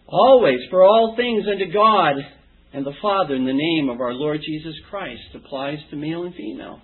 Always 0.07 0.59
for 0.69 0.83
all 0.83 1.15
things 1.17 1.45
unto 1.51 1.71
God 1.71 2.15
and 2.73 2.85
the 2.85 2.93
Father 3.01 3.35
in 3.35 3.45
the 3.45 3.53
name 3.53 3.89
of 3.89 3.99
our 3.99 4.13
Lord 4.13 4.39
Jesus 4.45 4.75
Christ 4.89 5.21
applies 5.35 5.79
to 5.89 5.97
male 5.97 6.23
and 6.23 6.33
female. 6.33 6.79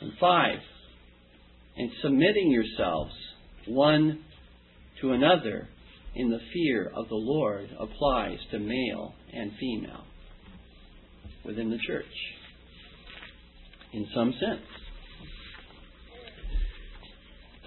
And 0.00 0.12
five, 0.20 0.58
and 1.76 1.90
submitting 2.02 2.50
yourselves 2.50 3.12
one 3.66 4.24
to 5.00 5.12
another 5.12 5.68
in 6.14 6.30
the 6.30 6.40
fear 6.52 6.90
of 6.94 7.08
the 7.08 7.14
Lord 7.14 7.68
applies 7.78 8.38
to 8.50 8.58
male 8.58 9.14
and 9.32 9.52
female 9.58 10.04
within 11.44 11.70
the 11.70 11.78
church 11.86 12.04
in 13.92 14.06
some 14.14 14.32
sense. 14.32 14.77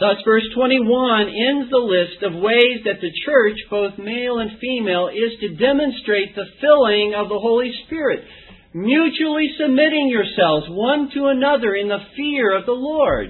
Thus, 0.01 0.17
verse 0.25 0.49
21 0.55 1.29
ends 1.29 1.69
the 1.69 1.77
list 1.77 2.23
of 2.23 2.41
ways 2.41 2.81
that 2.85 2.97
the 3.01 3.13
church, 3.23 3.59
both 3.69 3.99
male 3.99 4.39
and 4.39 4.57
female, 4.57 5.09
is 5.13 5.39
to 5.41 5.55
demonstrate 5.61 6.33
the 6.33 6.49
filling 6.59 7.13
of 7.15 7.29
the 7.29 7.37
Holy 7.37 7.71
Spirit, 7.85 8.25
mutually 8.73 9.53
submitting 9.61 10.09
yourselves 10.09 10.65
one 10.69 11.11
to 11.13 11.27
another 11.27 11.75
in 11.75 11.87
the 11.87 12.01
fear 12.17 12.57
of 12.57 12.65
the 12.65 12.71
Lord. 12.71 13.29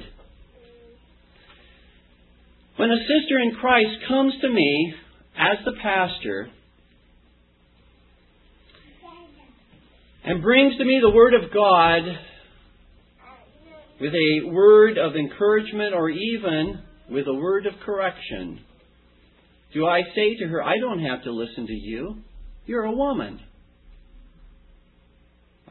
When 2.77 2.89
a 2.89 3.03
sister 3.03 3.38
in 3.43 3.51
Christ 3.60 4.07
comes 4.07 4.34
to 4.39 4.49
me 4.49 4.93
as 5.38 5.57
the 5.65 5.73
pastor 5.84 6.47
and 10.23 10.41
brings 10.41 10.77
to 10.77 10.86
me 10.86 10.99
the 11.01 11.13
Word 11.13 11.34
of 11.34 11.53
God 11.53 12.03
with 14.01 14.13
a 14.13 14.49
word 14.49 14.97
of 14.97 15.15
encouragement 15.15 15.93
or 15.93 16.09
even 16.09 16.81
with 17.09 17.27
a 17.27 17.33
word 17.33 17.67
of 17.67 17.73
correction, 17.85 18.59
do 19.73 19.85
I 19.85 20.01
say 20.15 20.37
to 20.39 20.47
her, 20.47 20.63
I 20.63 20.79
don't 20.79 21.05
have 21.05 21.23
to 21.23 21.31
listen 21.31 21.67
to 21.67 21.73
you? 21.73 22.15
You're 22.65 22.85
a 22.85 22.91
woman. 22.91 23.39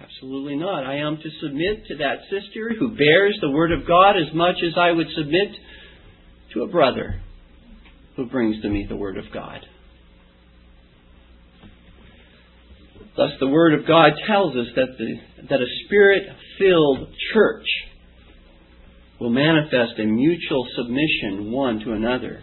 Absolutely 0.01 0.57
not. 0.57 0.85
I 0.85 0.99
am 0.99 1.17
to 1.17 1.31
submit 1.43 1.87
to 1.89 1.97
that 1.97 2.21
sister 2.31 2.73
who 2.79 2.97
bears 2.97 3.37
the 3.41 3.51
Word 3.51 3.73
of 3.73 3.87
God 3.87 4.13
as 4.13 4.33
much 4.33 4.57
as 4.65 4.73
I 4.81 4.93
would 4.93 5.09
submit 5.15 5.49
to 6.55 6.63
a 6.63 6.69
brother 6.69 7.21
who 8.17 8.27
brings 8.27 8.63
to 8.63 8.69
me 8.69 8.87
the 8.89 8.97
Word 8.97 9.19
of 9.19 9.25
God. 9.35 9.61
Thus, 13.17 13.33
the 13.41 13.49
Word 13.49 13.79
of 13.79 13.87
God 13.87 14.13
tells 14.27 14.57
us 14.57 14.69
that, 14.77 14.97
the, 14.97 15.47
that 15.51 15.61
a 15.61 15.85
spirit 15.85 16.23
filled 16.59 17.09
church 17.35 17.67
will 19.21 19.31
manifest 19.31 19.99
a 19.99 20.05
mutual 20.05 20.67
submission 20.77 21.53
one 21.53 21.81
to 21.81 21.93
another. 21.93 22.43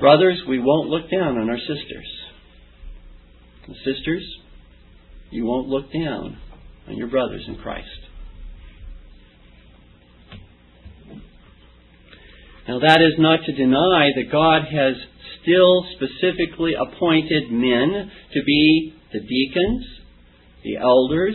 Brothers, 0.00 0.42
we 0.48 0.58
won't 0.58 0.88
look 0.88 1.10
down 1.10 1.38
on 1.38 1.48
our 1.48 1.58
sisters. 1.58 2.06
And 3.66 3.76
sisters, 3.84 4.24
you 5.30 5.44
won't 5.44 5.68
look 5.68 5.92
down 5.92 6.38
on 6.88 6.96
your 6.96 7.08
brothers 7.08 7.44
in 7.46 7.56
Christ. 7.56 7.86
Now, 12.66 12.80
that 12.80 13.00
is 13.00 13.14
not 13.18 13.40
to 13.46 13.52
deny 13.52 14.08
that 14.16 14.30
God 14.30 14.62
has 14.64 14.94
still 15.40 15.86
specifically 15.96 16.72
appointed 16.74 17.50
men 17.50 18.10
to 18.34 18.42
be 18.44 18.94
the 19.12 19.20
deacons, 19.20 19.86
the 20.64 20.76
elders, 20.76 21.34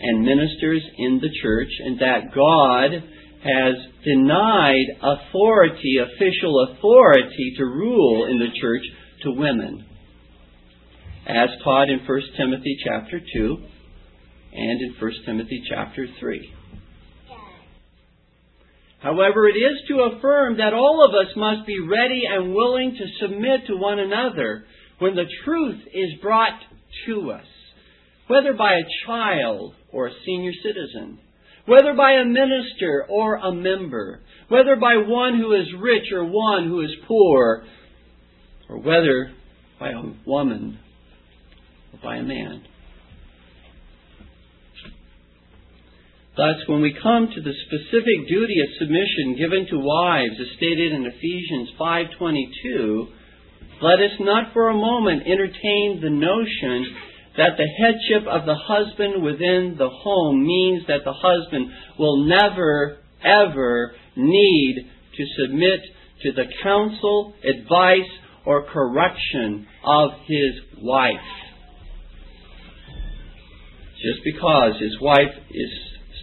and 0.00 0.22
ministers 0.22 0.82
in 0.98 1.20
the 1.20 1.30
church, 1.42 1.70
and 1.84 1.98
that 2.00 2.34
God 2.34 2.90
has 3.44 3.74
denied 4.04 4.86
authority, 5.02 5.98
official 6.00 6.68
authority 6.68 7.54
to 7.58 7.64
rule 7.64 8.26
in 8.30 8.38
the 8.38 8.48
church 8.60 8.82
to 9.22 9.30
women, 9.32 9.84
as 11.26 11.48
taught 11.62 11.90
in 11.90 12.00
1 12.06 12.20
Timothy 12.36 12.76
chapter 12.84 13.20
2 13.20 13.56
and 14.54 14.80
in 14.80 14.94
1 14.98 15.12
Timothy 15.26 15.62
chapter 15.68 16.06
3. 16.20 16.54
However, 19.00 19.46
it 19.48 19.58
is 19.58 19.86
to 19.88 20.16
affirm 20.16 20.56
that 20.56 20.72
all 20.72 21.06
of 21.06 21.14
us 21.14 21.36
must 21.36 21.66
be 21.66 21.78
ready 21.78 22.22
and 22.26 22.54
willing 22.54 22.96
to 22.96 23.26
submit 23.26 23.66
to 23.66 23.76
one 23.76 23.98
another 23.98 24.64
when 24.98 25.14
the 25.14 25.26
truth 25.44 25.80
is 25.92 26.20
brought 26.22 26.58
to 27.06 27.32
us, 27.32 27.44
whether 28.28 28.54
by 28.54 28.72
a 28.72 29.06
child 29.06 29.74
or 29.94 30.08
a 30.08 30.12
senior 30.26 30.52
citizen, 30.62 31.18
whether 31.66 31.94
by 31.94 32.12
a 32.12 32.24
minister 32.24 33.06
or 33.08 33.36
a 33.36 33.52
member, 33.52 34.20
whether 34.48 34.76
by 34.76 34.96
one 34.96 35.38
who 35.38 35.52
is 35.52 35.66
rich 35.80 36.12
or 36.12 36.24
one 36.24 36.66
who 36.66 36.80
is 36.80 36.90
poor, 37.06 37.64
or 38.68 38.78
whether 38.78 39.30
by 39.78 39.90
a 39.90 40.02
woman 40.26 40.78
or 41.92 42.00
by 42.02 42.16
a 42.16 42.22
man. 42.22 42.62
Thus, 46.36 46.56
when 46.66 46.82
we 46.82 46.98
come 47.00 47.28
to 47.32 47.40
the 47.40 47.54
specific 47.66 48.28
duty 48.28 48.56
of 48.60 48.74
submission 48.80 49.38
given 49.38 49.66
to 49.70 49.78
wives 49.78 50.34
as 50.40 50.56
stated 50.56 50.92
in 50.92 51.06
Ephesians 51.06 51.70
5:22, 51.78 53.08
let 53.80 54.00
us 54.00 54.18
not 54.18 54.52
for 54.52 54.68
a 54.68 54.74
moment 54.74 55.22
entertain 55.26 56.00
the 56.00 56.10
notion 56.10 56.96
that 57.36 57.56
the 57.56 57.66
headship 57.78 58.28
of 58.28 58.46
the 58.46 58.54
husband 58.54 59.22
within 59.22 59.74
the 59.76 59.88
home 59.88 60.46
means 60.46 60.86
that 60.86 61.04
the 61.04 61.12
husband 61.12 61.70
will 61.98 62.26
never, 62.26 62.98
ever 63.24 63.92
need 64.16 64.88
to 65.16 65.24
submit 65.42 65.80
to 66.22 66.32
the 66.32 66.44
counsel, 66.62 67.34
advice, 67.42 68.10
or 68.46 68.64
correction 68.70 69.66
of 69.84 70.10
his 70.26 70.80
wife. 70.82 71.14
Just 74.02 74.20
because 74.24 74.80
his 74.80 75.00
wife 75.00 75.34
is 75.50 75.70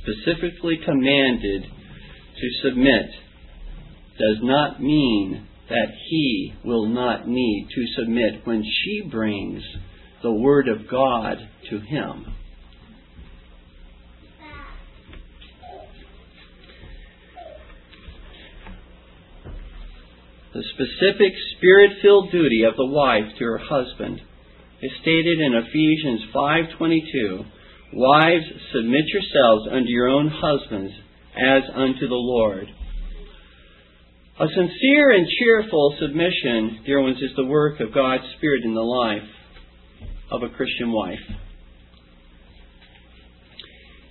specifically 0.01 0.79
commanded 0.85 1.63
to 1.63 2.69
submit 2.69 3.09
does 4.17 4.37
not 4.41 4.81
mean 4.81 5.47
that 5.67 5.87
he 6.09 6.53
will 6.63 6.87
not 6.87 7.27
need 7.27 7.67
to 7.73 8.01
submit 8.01 8.45
when 8.45 8.63
she 8.63 9.09
brings 9.09 9.63
the 10.23 10.31
Word 10.31 10.67
of 10.67 10.87
God 10.89 11.37
to 11.69 11.79
him. 11.79 12.25
The 20.53 20.63
specific 20.73 21.33
spirit 21.55 21.91
filled 22.01 22.31
duty 22.31 22.63
of 22.63 22.75
the 22.75 22.85
wife 22.85 23.23
to 23.39 23.45
her 23.45 23.57
husband 23.57 24.21
is 24.81 24.91
stated 25.01 25.39
in 25.39 25.53
Ephesians 25.53 26.25
5:22 26.33 27.45
Wives, 27.93 28.45
submit 28.71 29.05
yourselves 29.07 29.67
unto 29.71 29.89
your 29.89 30.07
own 30.07 30.27
husbands 30.27 30.93
as 31.37 31.63
unto 31.73 32.07
the 32.07 32.15
Lord. 32.15 32.69
A 34.39 34.47
sincere 34.47 35.11
and 35.11 35.27
cheerful 35.27 35.95
submission, 35.99 36.79
dear 36.85 37.01
ones, 37.01 37.21
is 37.21 37.35
the 37.35 37.45
work 37.45 37.79
of 37.79 37.93
God's 37.93 38.23
Spirit 38.37 38.63
in 38.63 38.73
the 38.73 38.81
life 38.81 39.27
of 40.31 40.43
a 40.43 40.49
Christian 40.49 40.91
wife. 40.91 41.19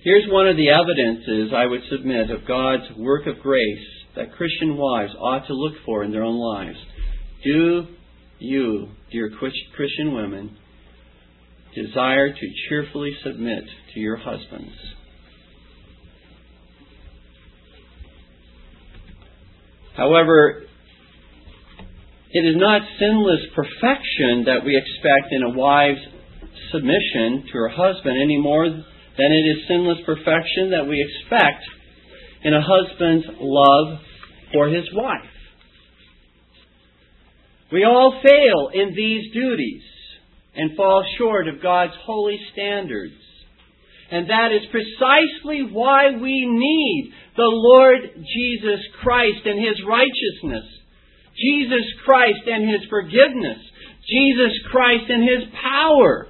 Here's 0.03 0.25
one 0.29 0.47
of 0.47 0.57
the 0.57 0.69
evidences 0.69 1.53
I 1.55 1.65
would 1.65 1.81
submit 1.91 2.31
of 2.31 2.47
God's 2.47 2.97
work 2.97 3.27
of 3.27 3.39
grace 3.41 3.87
that 4.15 4.33
Christian 4.33 4.77
wives 4.77 5.13
ought 5.19 5.47
to 5.47 5.53
look 5.53 5.75
for 5.85 6.03
in 6.03 6.11
their 6.11 6.23
own 6.23 6.37
lives. 6.37 6.77
Do 7.43 7.87
you, 8.39 8.89
dear 9.11 9.31
Christian 9.75 10.13
women, 10.15 10.57
desire 11.75 12.29
to 12.29 12.53
cheerfully 12.67 13.15
submit 13.23 13.63
to 13.93 13.99
your 13.99 14.17
husbands. 14.17 14.73
However, 19.95 20.63
it 22.31 22.39
is 22.39 22.55
not 22.55 22.81
sinless 22.97 23.41
perfection 23.55 24.45
that 24.45 24.65
we 24.65 24.75
expect 24.77 25.31
in 25.31 25.43
a 25.43 25.49
wife's 25.49 25.99
submission 26.71 27.45
to 27.51 27.53
her 27.53 27.69
husband 27.69 28.15
any 28.21 28.37
more 28.37 28.69
than 28.69 29.31
it 29.31 29.45
is 29.57 29.67
sinless 29.67 29.99
perfection 30.05 30.71
that 30.71 30.87
we 30.87 30.99
expect 30.99 31.63
in 32.43 32.53
a 32.53 32.61
husband's 32.61 33.25
love 33.39 33.99
for 34.53 34.67
his 34.67 34.85
wife. 34.93 35.29
We 37.71 37.85
all 37.85 38.19
fail 38.21 38.69
in 38.73 38.93
these 38.95 39.31
duties 39.33 39.83
and 40.55 40.75
fall 40.75 41.03
short 41.17 41.47
of 41.47 41.61
God's 41.61 41.93
holy 42.03 42.37
standards. 42.51 43.13
And 44.11 44.29
that 44.29 44.51
is 44.51 44.67
precisely 44.71 45.71
why 45.71 46.11
we 46.11 46.45
need 46.45 47.13
the 47.37 47.47
Lord 47.47 48.01
Jesus 48.17 48.81
Christ 49.01 49.39
and 49.45 49.57
His 49.57 49.79
righteousness, 49.87 50.67
Jesus 51.37 51.87
Christ 52.03 52.43
and 52.45 52.69
His 52.69 52.89
forgiveness, 52.89 53.59
Jesus 54.09 54.51
Christ 54.69 55.05
and 55.07 55.23
His 55.23 55.47
power. 55.63 56.27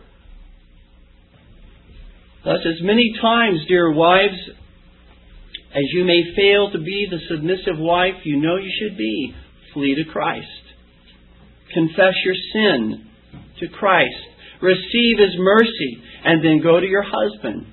Thus, 2.43 2.59
as 2.65 2.81
many 2.81 3.13
times, 3.21 3.59
dear 3.67 3.91
wives, 3.91 4.37
as 5.73 5.83
you 5.93 6.03
may 6.03 6.21
fail 6.35 6.71
to 6.71 6.79
be 6.79 7.07
the 7.09 7.19
submissive 7.29 7.77
wife 7.77 8.15
you 8.23 8.37
know 8.41 8.57
you 8.57 8.71
should 8.81 8.97
be, 8.97 9.33
flee 9.73 9.95
to 9.95 10.11
Christ. 10.11 10.47
Confess 11.73 12.13
your 12.25 12.35
sin 12.53 13.07
to 13.59 13.67
Christ. 13.69 14.15
Receive 14.61 15.17
His 15.19 15.35
mercy, 15.37 16.03
and 16.25 16.43
then 16.43 16.61
go 16.61 16.79
to 16.79 16.85
your 16.85 17.05
husband 17.05 17.65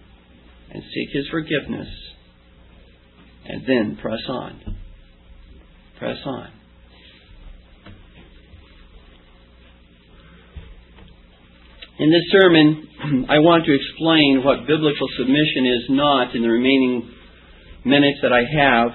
and 0.70 0.82
seek 0.82 1.08
His 1.12 1.26
forgiveness. 1.30 1.88
And 3.46 3.62
then 3.66 3.98
press 4.00 4.20
on. 4.28 4.76
Press 5.98 6.18
on. 6.26 6.48
In 11.98 12.10
this 12.10 12.30
sermon, 12.30 12.87
I 13.28 13.38
want 13.38 13.64
to 13.66 13.74
explain 13.74 14.42
what 14.42 14.66
biblical 14.66 15.06
submission 15.18 15.66
is 15.70 15.84
not 15.90 16.34
in 16.34 16.42
the 16.42 16.50
remaining 16.50 17.06
minutes 17.84 18.18
that 18.22 18.32
I 18.32 18.42
have. 18.42 18.90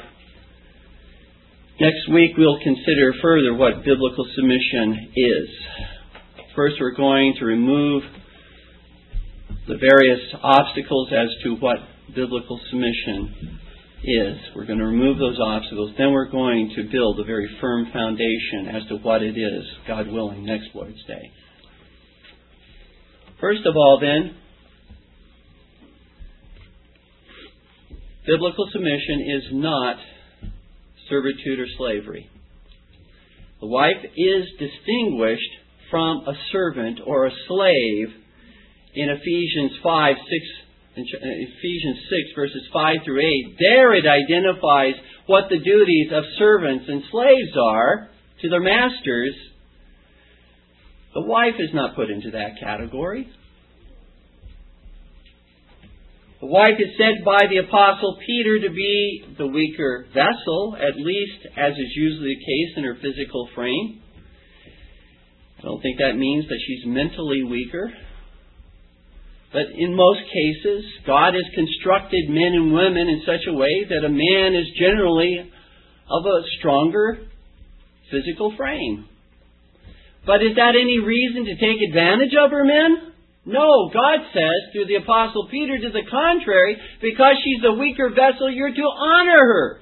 Next 1.79 2.11
week, 2.11 2.31
we'll 2.37 2.59
consider 2.59 3.13
further 3.21 3.53
what 3.55 3.85
biblical 3.85 4.25
submission 4.35 5.07
is. 5.15 5.47
First, 6.55 6.75
we're 6.81 6.95
going 6.95 7.35
to 7.39 7.45
remove 7.45 8.03
the 9.67 9.79
various 9.79 10.19
obstacles 10.43 11.07
as 11.15 11.29
to 11.43 11.55
what 11.55 11.77
biblical 12.13 12.59
submission 12.69 13.59
is. 14.03 14.37
We're 14.53 14.65
going 14.65 14.79
to 14.79 14.85
remove 14.85 15.17
those 15.17 15.39
obstacles. 15.39 15.91
Then 15.97 16.11
we're 16.11 16.29
going 16.29 16.73
to 16.75 16.91
build 16.91 17.21
a 17.21 17.23
very 17.23 17.47
firm 17.61 17.87
foundation 17.93 18.67
as 18.67 18.83
to 18.89 18.97
what 18.97 19.23
it 19.23 19.37
is, 19.37 19.63
God 19.87 20.07
willing, 20.11 20.45
next 20.45 20.75
Lord's 20.75 21.03
Day. 21.07 21.31
First 23.43 23.65
of 23.65 23.75
all, 23.75 23.99
then, 23.99 24.37
biblical 28.25 28.69
submission 28.71 29.19
is 29.35 29.43
not 29.51 29.97
servitude 31.09 31.59
or 31.59 31.65
slavery. 31.77 32.29
The 33.59 33.67
wife 33.67 33.99
is 34.15 34.43
distinguished 34.57 35.51
from 35.91 36.23
a 36.25 36.31
servant 36.53 37.01
or 37.05 37.25
a 37.25 37.31
slave 37.49 38.07
in 38.95 39.09
Ephesians 39.09 39.77
5, 39.83 40.15
6, 40.15 40.47
uh, 40.95 41.01
Ephesians 41.03 41.97
6 41.99 42.35
verses 42.37 42.63
5 42.71 42.95
through 43.03 43.19
8. 43.19 43.57
There 43.59 43.93
it 43.93 44.05
identifies 44.07 44.93
what 45.27 45.49
the 45.49 45.59
duties 45.59 46.13
of 46.13 46.23
servants 46.39 46.85
and 46.87 47.03
slaves 47.11 47.57
are 47.61 48.07
to 48.41 48.47
their 48.47 48.61
masters 48.61 49.35
the 51.13 51.21
wife 51.21 51.55
is 51.59 51.69
not 51.73 51.95
put 51.95 52.09
into 52.09 52.31
that 52.31 52.59
category. 52.59 53.27
The 56.41 56.47
wife 56.47 56.75
is 56.77 56.97
said 56.97 57.23
by 57.23 57.39
the 57.49 57.63
Apostle 57.63 58.17
Peter 58.25 58.67
to 58.67 58.73
be 58.73 59.23
the 59.37 59.47
weaker 59.47 60.05
vessel, 60.09 60.75
at 60.75 60.97
least 60.97 61.45
as 61.55 61.71
is 61.71 61.91
usually 61.95 62.35
the 62.35 62.43
case 62.43 62.77
in 62.77 62.83
her 62.83 62.95
physical 62.95 63.47
frame. 63.55 64.01
I 65.59 65.61
don't 65.61 65.81
think 65.81 65.99
that 65.99 66.17
means 66.17 66.45
that 66.49 66.59
she's 66.67 66.85
mentally 66.85 67.43
weaker. 67.43 67.93
But 69.53 69.71
in 69.77 69.95
most 69.95 70.19
cases, 70.27 70.83
God 71.05 71.33
has 71.33 71.55
constructed 71.55 72.27
men 72.27 72.51
and 72.57 72.73
women 72.73 73.07
in 73.07 73.21
such 73.25 73.47
a 73.47 73.53
way 73.53 73.85
that 73.87 74.03
a 74.03 74.09
man 74.09 74.55
is 74.59 74.67
generally 74.77 75.49
of 76.09 76.25
a 76.25 76.41
stronger 76.59 77.19
physical 78.11 78.53
frame. 78.57 79.07
But 80.25 80.41
is 80.41 80.55
that 80.55 80.75
any 80.79 80.99
reason 80.99 81.45
to 81.45 81.55
take 81.55 81.81
advantage 81.89 82.33
of 82.39 82.51
her 82.51 82.63
men? 82.63 83.13
No, 83.45 83.89
God 83.93 84.19
says 84.31 84.71
through 84.71 84.87
the 84.87 85.03
Apostle 85.03 85.49
Peter 85.51 85.77
to 85.77 85.89
the 85.89 86.09
contrary, 86.09 86.77
because 87.01 87.35
she's 87.43 87.61
a 87.65 87.73
weaker 87.73 88.09
vessel, 88.09 88.49
you're 88.49 88.73
to 88.73 88.81
honor 88.81 89.45
her. 89.45 89.79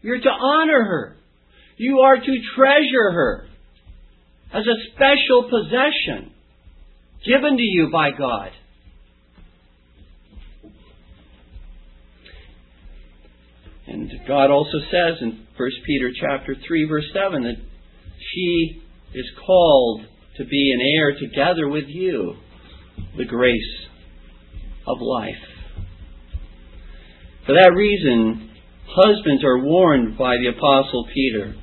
You're 0.00 0.20
to 0.20 0.30
honor 0.30 0.82
her. 0.82 1.16
You 1.76 2.00
are 2.00 2.16
to 2.16 2.34
treasure 2.56 3.12
her 3.12 3.46
as 4.54 4.64
a 4.66 4.92
special 4.94 5.50
possession 5.50 6.32
given 7.26 7.56
to 7.56 7.62
you 7.62 7.90
by 7.92 8.10
God. 8.16 8.50
And 13.86 14.10
God 14.26 14.50
also 14.50 14.78
says 14.90 15.16
in 15.20 15.46
1 15.56 15.70
Peter 15.86 16.10
chapter 16.20 16.54
3 16.66 16.88
verse 16.88 17.06
7 17.12 17.42
that 17.42 17.56
she 18.34 18.82
is 19.14 19.26
called 19.44 20.02
to 20.36 20.44
be 20.44 20.72
an 20.74 20.80
heir 20.96 21.18
together 21.18 21.68
with 21.68 21.84
you 21.88 22.34
the 23.16 23.24
grace 23.24 23.86
of 24.86 24.98
life. 25.00 25.34
For 27.46 27.54
that 27.54 27.72
reason, 27.74 28.50
husbands 28.86 29.44
are 29.44 29.58
warned 29.58 30.18
by 30.18 30.36
the 30.36 30.48
Apostle 30.48 31.06
Peter 31.12 31.54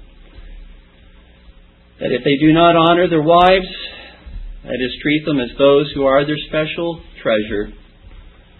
that 1.99 2.11
if 2.11 2.23
they 2.23 2.37
do 2.45 2.51
not 2.53 2.75
honor 2.75 3.07
their 3.07 3.21
wives, 3.21 3.71
that 4.63 4.81
is, 4.81 4.97
treat 5.01 5.25
them 5.25 5.39
as 5.39 5.55
those 5.57 5.91
who 5.93 6.05
are 6.05 6.25
their 6.25 6.37
special 6.47 7.01
treasure, 7.21 7.71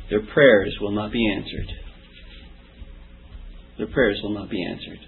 their 0.09 0.21
prayers 0.33 0.77
will 0.79 0.91
not 0.91 1.11
be 1.11 1.33
answered. 1.35 1.71
Their 3.77 3.87
prayers 3.87 4.19
will 4.23 4.33
not 4.33 4.49
be 4.49 4.63
answered. 4.63 4.99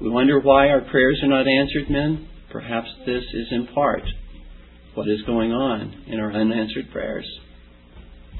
We 0.00 0.08
wonder 0.08 0.40
why 0.40 0.68
our 0.68 0.80
prayers 0.80 1.20
are 1.22 1.28
not 1.28 1.46
answered, 1.46 1.90
men? 1.90 2.26
Perhaps 2.50 2.88
this 3.04 3.22
is 3.22 3.48
in 3.50 3.66
part 3.74 4.02
what 4.94 5.06
is 5.06 5.20
going 5.26 5.52
on 5.52 6.04
in 6.06 6.18
our 6.18 6.32
unanswered 6.32 6.90
prayers. 6.90 7.26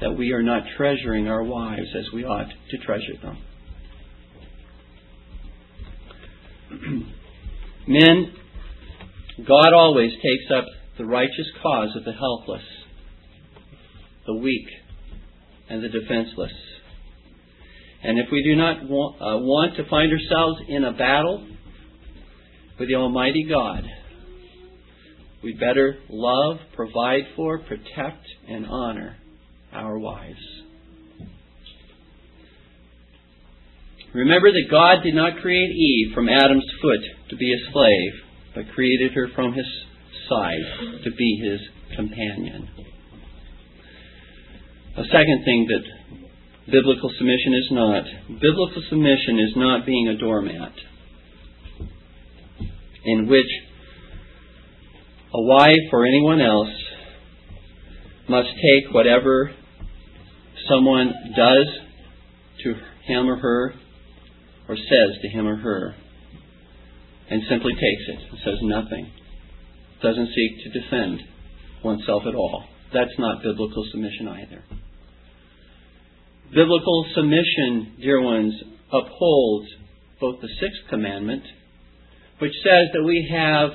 That 0.01 0.17
we 0.17 0.31
are 0.31 0.41
not 0.41 0.63
treasuring 0.75 1.27
our 1.27 1.43
wives 1.43 1.87
as 1.95 2.11
we 2.13 2.23
ought 2.23 2.49
to 2.71 2.77
treasure 2.79 3.13
them. 3.21 3.37
Men, 7.87 8.33
God 9.47 9.73
always 9.75 10.11
takes 10.13 10.51
up 10.55 10.65
the 10.97 11.05
righteous 11.05 11.47
cause 11.61 11.95
of 11.95 12.03
the 12.05 12.13
helpless, 12.13 12.63
the 14.25 14.35
weak, 14.35 14.67
and 15.69 15.83
the 15.83 15.89
defenseless. 15.89 16.51
And 18.03 18.19
if 18.19 18.27
we 18.31 18.43
do 18.43 18.55
not 18.55 18.89
want, 18.89 19.15
uh, 19.17 19.37
want 19.45 19.75
to 19.77 19.87
find 19.89 20.11
ourselves 20.11 20.61
in 20.67 20.83
a 20.83 20.93
battle 20.93 21.47
with 22.79 22.89
the 22.89 22.95
Almighty 22.95 23.45
God, 23.47 23.83
we 25.43 25.53
better 25.53 25.97
love, 26.09 26.57
provide 26.75 27.23
for, 27.35 27.59
protect, 27.59 28.25
and 28.47 28.65
honor 28.65 29.17
our 29.71 29.97
wives. 29.99 30.39
Remember 34.13 34.51
that 34.51 34.67
God 34.69 35.03
did 35.03 35.15
not 35.15 35.41
create 35.41 35.69
Eve 35.69 36.13
from 36.13 36.27
Adam's 36.27 36.69
foot 36.81 36.99
to 37.29 37.35
be 37.37 37.53
a 37.53 37.71
slave, 37.71 38.11
but 38.55 38.73
created 38.73 39.13
her 39.13 39.29
from 39.35 39.53
his 39.53 39.65
side 40.27 41.03
to 41.05 41.11
be 41.11 41.41
his 41.43 41.59
companion. 41.95 42.67
A 44.97 45.03
second 45.03 45.45
thing 45.45 45.67
that 45.69 46.00
biblical 46.71 47.11
submission 47.17 47.53
is 47.53 47.67
not 47.71 48.03
biblical 48.27 48.83
submission 48.89 49.39
is 49.39 49.53
not 49.55 49.85
being 49.85 50.07
a 50.07 50.17
doormat 50.17 50.73
in 53.03 53.27
which 53.27 53.47
a 55.33 55.41
wife 55.41 55.87
or 55.91 56.05
anyone 56.05 56.41
else 56.41 56.69
must 58.29 58.49
take 58.49 58.93
whatever 58.93 59.51
someone 60.69 61.11
does 61.35 61.67
to 62.63 62.73
him 63.05 63.29
or 63.29 63.37
her 63.37 63.73
or 64.69 64.75
says 64.75 65.21
to 65.21 65.29
him 65.29 65.47
or 65.47 65.57
her 65.57 65.95
and 67.29 67.41
simply 67.49 67.73
takes 67.73 68.03
it 68.07 68.29
and 68.29 68.39
says 68.43 68.59
nothing. 68.61 69.11
Doesn't 70.03 70.27
seek 70.27 70.63
to 70.63 70.79
defend 70.81 71.19
oneself 71.83 72.23
at 72.27 72.35
all. 72.35 72.65
That's 72.93 73.17
not 73.17 73.41
biblical 73.41 73.85
submission 73.91 74.27
either. 74.27 74.63
Biblical 76.53 77.05
submission, 77.15 77.95
dear 78.01 78.21
ones, 78.21 78.53
upholds 78.91 79.69
both 80.19 80.41
the 80.41 80.49
sixth 80.59 80.89
commandment, 80.89 81.43
which 82.39 82.51
says 82.61 82.87
that 82.93 83.03
we 83.05 83.25
have 83.31 83.69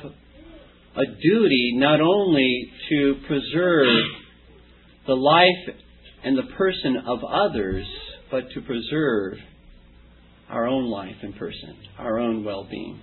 a 0.97 1.07
duty 1.07 1.73
not 1.77 2.03
only 2.03 2.71
to 2.91 3.15
preserve 3.27 3.87
the 5.07 5.15
life 5.15 5.77
and 6.23 6.37
the 6.37 6.55
person 6.55 6.97
of 7.07 7.21
others, 7.25 7.87
but 8.31 8.45
to 8.53 8.61
preserve 8.61 9.39
our 10.51 10.67
own 10.67 10.91
life 10.91 11.17
and 11.23 11.35
person, 11.37 11.77
our 11.99 12.19
own 12.19 12.45
well 12.45 12.67
being. 12.71 13.01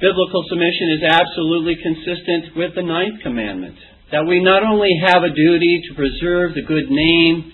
Biblical 0.00 0.44
submission 0.48 0.98
is 0.98 1.04
absolutely 1.04 1.76
consistent 1.80 2.56
with 2.56 2.74
the 2.74 2.82
ninth 2.82 3.22
commandment 3.22 3.76
that 4.14 4.24
we 4.28 4.40
not 4.44 4.62
only 4.62 4.92
have 5.04 5.24
a 5.24 5.34
duty 5.34 5.82
to 5.88 5.94
preserve 5.96 6.54
the 6.54 6.62
good 6.62 6.88
name 6.88 7.52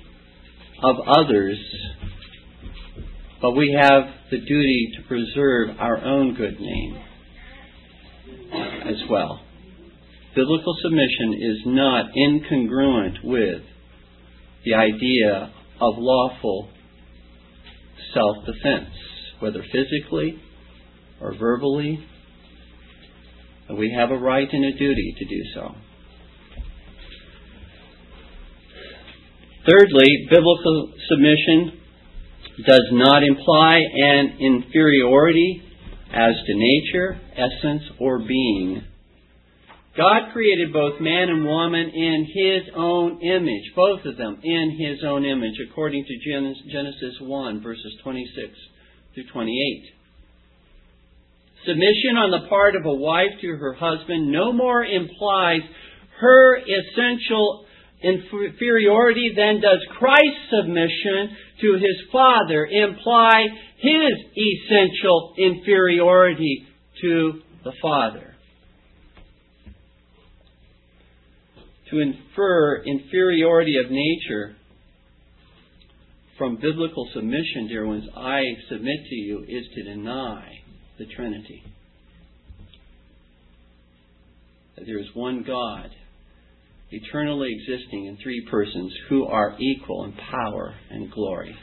of 0.82 0.96
others, 1.08 1.58
but 3.40 3.52
we 3.52 3.74
have 3.80 4.02
the 4.30 4.36
duty 4.36 4.92
to 4.94 5.08
preserve 5.08 5.70
our 5.78 5.96
own 6.04 6.34
good 6.34 6.60
name 6.60 6.98
as 8.84 8.96
well. 9.08 9.40
Biblical 10.36 10.74
submission 10.82 11.40
is 11.40 11.56
not 11.64 12.10
incongruent 12.14 13.24
with 13.24 13.62
the 14.66 14.74
idea 14.74 15.50
of 15.80 15.94
lawful 15.96 16.68
self 18.12 18.36
defense, 18.44 18.94
whether 19.38 19.62
physically 19.72 20.38
or 21.22 21.34
verbally. 21.38 22.04
We 23.70 23.96
have 23.96 24.10
a 24.10 24.18
right 24.18 24.48
and 24.52 24.64
a 24.66 24.78
duty 24.78 25.14
to 25.16 25.24
do 25.24 25.42
so. 25.54 25.74
Thirdly, 29.68 30.26
biblical 30.30 30.92
submission 31.08 31.80
does 32.66 32.88
not 32.92 33.22
imply 33.22 33.76
an 33.76 34.38
inferiority 34.40 35.62
as 36.12 36.34
to 36.46 36.54
nature, 36.54 37.20
essence, 37.36 37.82
or 37.98 38.18
being. 38.18 38.82
God 39.96 40.32
created 40.32 40.72
both 40.72 41.00
man 41.00 41.28
and 41.28 41.44
woman 41.44 41.90
in 41.90 42.26
His 42.32 42.72
own 42.74 43.20
image, 43.20 43.72
both 43.76 44.00
of 44.06 44.16
them 44.16 44.40
in 44.42 44.78
His 44.78 45.04
own 45.04 45.24
image, 45.26 45.54
according 45.68 46.04
to 46.06 46.70
Genesis 46.72 47.20
1, 47.20 47.62
verses 47.62 47.92
26 48.02 48.48
through 49.14 49.26
28. 49.30 49.82
Submission 51.66 52.16
on 52.16 52.30
the 52.30 52.48
part 52.48 52.76
of 52.76 52.86
a 52.86 52.94
wife 52.94 53.36
to 53.42 53.48
her 53.48 53.74
husband 53.74 54.32
no 54.32 54.52
more 54.52 54.82
implies 54.82 55.60
her 56.18 56.56
essential 56.56 57.66
inferiority 58.02 59.32
then 59.36 59.60
does 59.60 59.78
Christ's 59.98 60.50
submission 60.50 61.36
to 61.60 61.74
his 61.74 62.08
Father 62.12 62.66
imply 62.66 63.44
his 63.78 64.12
essential 64.36 65.34
inferiority 65.36 66.66
to 67.02 67.40
the 67.64 67.72
Father. 67.82 68.34
To 71.90 71.98
infer 71.98 72.82
inferiority 72.84 73.76
of 73.84 73.90
nature 73.90 74.56
from 76.38 76.56
biblical 76.56 77.06
submission, 77.12 77.68
dear 77.68 77.84
ones, 77.84 78.04
I 78.16 78.42
submit 78.70 78.96
to 79.08 79.14
you, 79.14 79.44
is 79.46 79.64
to 79.74 79.82
deny 79.82 80.60
the 80.98 81.06
Trinity. 81.06 81.62
That 84.76 84.86
there 84.86 85.00
is 85.00 85.08
one 85.14 85.44
God, 85.46 85.90
eternally 86.90 87.56
existing 87.58 88.06
in 88.06 88.16
three 88.22 88.46
persons, 88.50 88.92
who 89.08 89.24
are 89.26 89.56
equal 89.58 90.04
in 90.04 90.12
power 90.12 90.74
and 90.90 91.10
glory. 91.10 91.54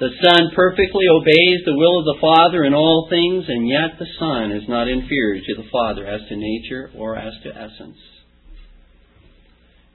The 0.00 0.10
Son 0.24 0.50
perfectly 0.56 1.06
obeys 1.06 1.60
the 1.64 1.76
will 1.76 2.00
of 2.00 2.06
the 2.06 2.20
Father 2.20 2.64
in 2.64 2.74
all 2.74 3.06
things, 3.08 3.44
and 3.46 3.68
yet 3.68 3.98
the 3.98 4.10
Son 4.18 4.50
is 4.50 4.68
not 4.68 4.88
inferior 4.88 5.40
to 5.40 5.54
the 5.62 5.68
Father 5.70 6.06
as 6.06 6.20
to 6.28 6.36
nature 6.36 6.90
or 6.96 7.16
as 7.16 7.32
to 7.44 7.50
essence. 7.50 7.98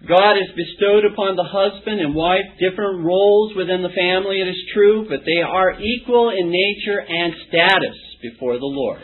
God 0.07 0.37
has 0.37 0.55
bestowed 0.55 1.05
upon 1.11 1.35
the 1.35 1.43
husband 1.43 1.99
and 1.99 2.13
wife 2.13 2.45
different 2.59 3.03
roles 3.03 3.55
within 3.57 3.81
the 3.81 3.97
family, 3.97 4.39
it 4.39 4.47
is 4.47 4.71
true, 4.73 5.09
but 5.09 5.25
they 5.25 5.41
are 5.41 5.75
equal 5.81 6.29
in 6.29 6.53
nature 6.53 7.01
and 7.01 7.33
status 7.49 7.97
before 8.21 8.59
the 8.59 8.71
Lord. 8.71 9.01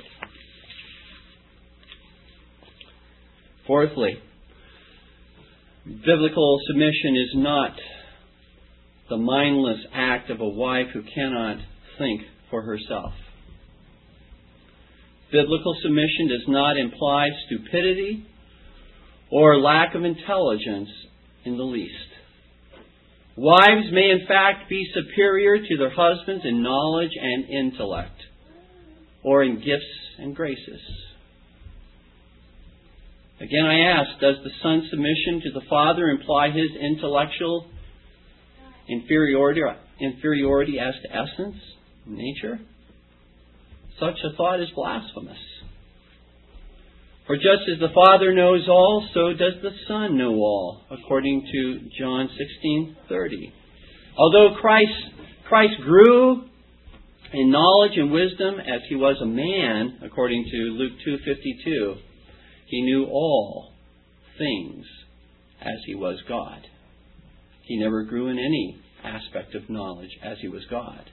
Fourthly, 3.68 4.18
biblical 5.86 6.60
submission 6.68 7.16
is 7.16 7.32
not 7.36 7.72
the 9.10 9.18
mindless 9.18 9.80
act 9.94 10.30
of 10.30 10.42
a 10.42 10.48
wife 10.48 10.88
who 10.94 11.02
cannot 11.04 11.58
think 11.98 12.22
for 12.50 12.62
herself. 12.62 13.14
Biblical 15.32 15.76
submission 15.82 16.28
does 16.30 16.44
not 16.48 16.78
imply 16.78 17.28
stupidity 17.48 18.26
or 19.32 19.60
lack 19.60 19.96
of 19.96 20.04
intelligence 20.04 20.90
in 21.46 21.58
the 21.58 21.64
least. 21.64 21.94
Wives 23.36 23.88
may 23.92 24.12
in 24.12 24.28
fact 24.28 24.70
be 24.70 24.86
superior 24.94 25.58
to 25.58 25.78
their 25.78 25.90
husbands 25.90 26.44
in 26.46 26.62
knowledge 26.62 27.12
and 27.20 27.50
intellect, 27.50 28.16
or 29.24 29.44
in 29.44 29.56
gifts 29.56 30.20
and 30.20 30.36
graces. 30.36 30.82
Again, 33.44 33.66
I 33.66 33.80
ask, 34.00 34.22
does 34.22 34.36
the 34.42 34.52
son's 34.62 34.90
submission 34.90 35.42
to 35.44 35.52
the 35.60 35.66
father 35.70 36.08
imply 36.08 36.50
his 36.50 36.72
intellectual 36.80 37.68
inferiority, 38.88 39.60
inferiority 40.00 40.80
as 40.80 40.94
to 41.04 41.14
essence, 41.14 41.58
nature? 42.06 42.58
Such 44.00 44.16
a 44.24 44.38
thought 44.38 44.62
is 44.62 44.70
blasphemous. 44.74 45.38
For 47.28 47.36
just 47.36 47.68
as 47.74 47.80
the 47.82 47.94
Father 47.94 48.34
knows 48.34 48.68
all, 48.70 49.08
so 49.14 49.34
does 49.34 49.54
the 49.62 49.72
Son 49.90 50.18
know 50.18 50.36
all, 50.36 50.82
according 50.90 51.46
to 51.52 51.80
John 52.00 52.30
16:30. 52.30 53.52
Although 54.18 54.56
Christ 54.56 54.92
Christ 55.50 55.82
grew 55.82 56.46
in 57.34 57.52
knowledge 57.52 57.98
and 57.98 58.10
wisdom 58.10 58.62
as 58.62 58.82
he 58.88 58.96
was 58.96 59.18
a 59.22 59.26
man, 59.26 60.00
according 60.02 60.46
to 60.50 60.58
Luke 60.72 60.94
2:52, 61.06 61.98
he 62.74 62.82
knew 62.82 63.06
all 63.06 63.70
things 64.40 64.84
as 65.62 65.78
he 65.86 65.94
was 65.94 66.18
God. 66.28 66.58
He 67.66 67.78
never 67.78 68.02
grew 68.04 68.30
in 68.30 68.40
any 68.40 68.82
aspect 69.04 69.54
of 69.54 69.70
knowledge 69.70 70.10
as 70.24 70.40
he 70.42 70.48
was 70.48 70.64
God. 70.72 71.04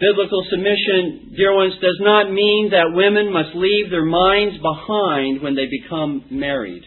Biblical 0.00 0.44
submission, 0.50 1.34
dear 1.36 1.54
ones, 1.54 1.74
does 1.80 1.98
not 2.00 2.32
mean 2.32 2.70
that 2.72 2.96
women 2.96 3.32
must 3.32 3.54
leave 3.54 3.90
their 3.90 4.04
minds 4.04 4.56
behind 4.60 5.40
when 5.40 5.54
they 5.54 5.66
become 5.70 6.24
married. 6.28 6.82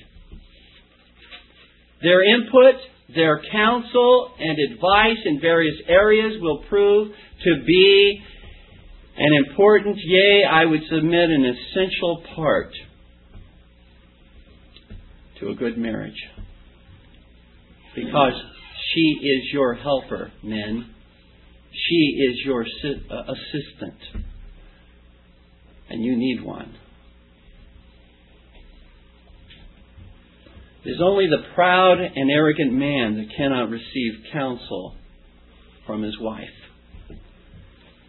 Their 2.04 2.22
input, 2.36 2.82
their 3.16 3.42
counsel, 3.50 4.32
and 4.38 4.74
advice 4.74 5.24
in 5.24 5.40
various 5.40 5.78
areas 5.88 6.34
will 6.42 6.66
prove 6.68 7.14
to 7.46 7.64
be 7.66 8.22
an 9.20 9.34
important, 9.46 9.98
yea, 9.98 10.46
I 10.50 10.64
would 10.64 10.80
submit, 10.90 11.30
an 11.30 11.46
essential 11.46 12.24
part 12.36 12.72
to 15.40 15.50
a 15.50 15.56
good 15.56 15.78
marriage. 15.78 16.16
Because 17.96 18.34
she 18.94 19.18
is 19.22 19.52
your 19.52 19.76
helper, 19.76 20.32
men. 20.42 20.94
She 21.72 21.96
is 22.30 22.38
your 22.46 22.62
uh, 22.64 23.34
assistant. 23.34 24.24
And 25.90 26.04
you 26.04 26.16
need 26.16 26.42
one. 26.42 26.74
It 30.86 30.92
is 30.92 31.02
only 31.04 31.28
the 31.28 31.44
proud 31.56 32.00
and 32.00 32.32
arrogant 32.32 32.72
man 32.72 33.18
that 33.18 33.36
cannot 33.36 33.70
receive 33.70 34.32
counsel 34.32 34.96
from 35.86 36.04
his 36.04 36.18
wife. 36.22 36.48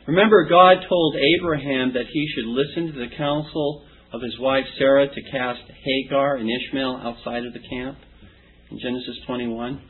Remember, 0.06 0.48
God 0.48 0.78
told 0.88 1.16
Abraham 1.38 1.92
that 1.94 2.06
he 2.10 2.26
should 2.34 2.46
listen 2.46 2.92
to 2.92 2.98
the 2.98 3.16
counsel 3.16 3.84
of 4.12 4.22
his 4.22 4.38
wife 4.38 4.64
Sarah 4.78 5.06
to 5.06 5.30
cast 5.30 5.60
Hagar 5.84 6.36
and 6.36 6.48
Ishmael 6.48 7.00
outside 7.02 7.44
of 7.44 7.52
the 7.52 7.60
camp 7.60 7.98
in 8.70 8.78
Genesis 8.80 9.16
21. 9.26 9.82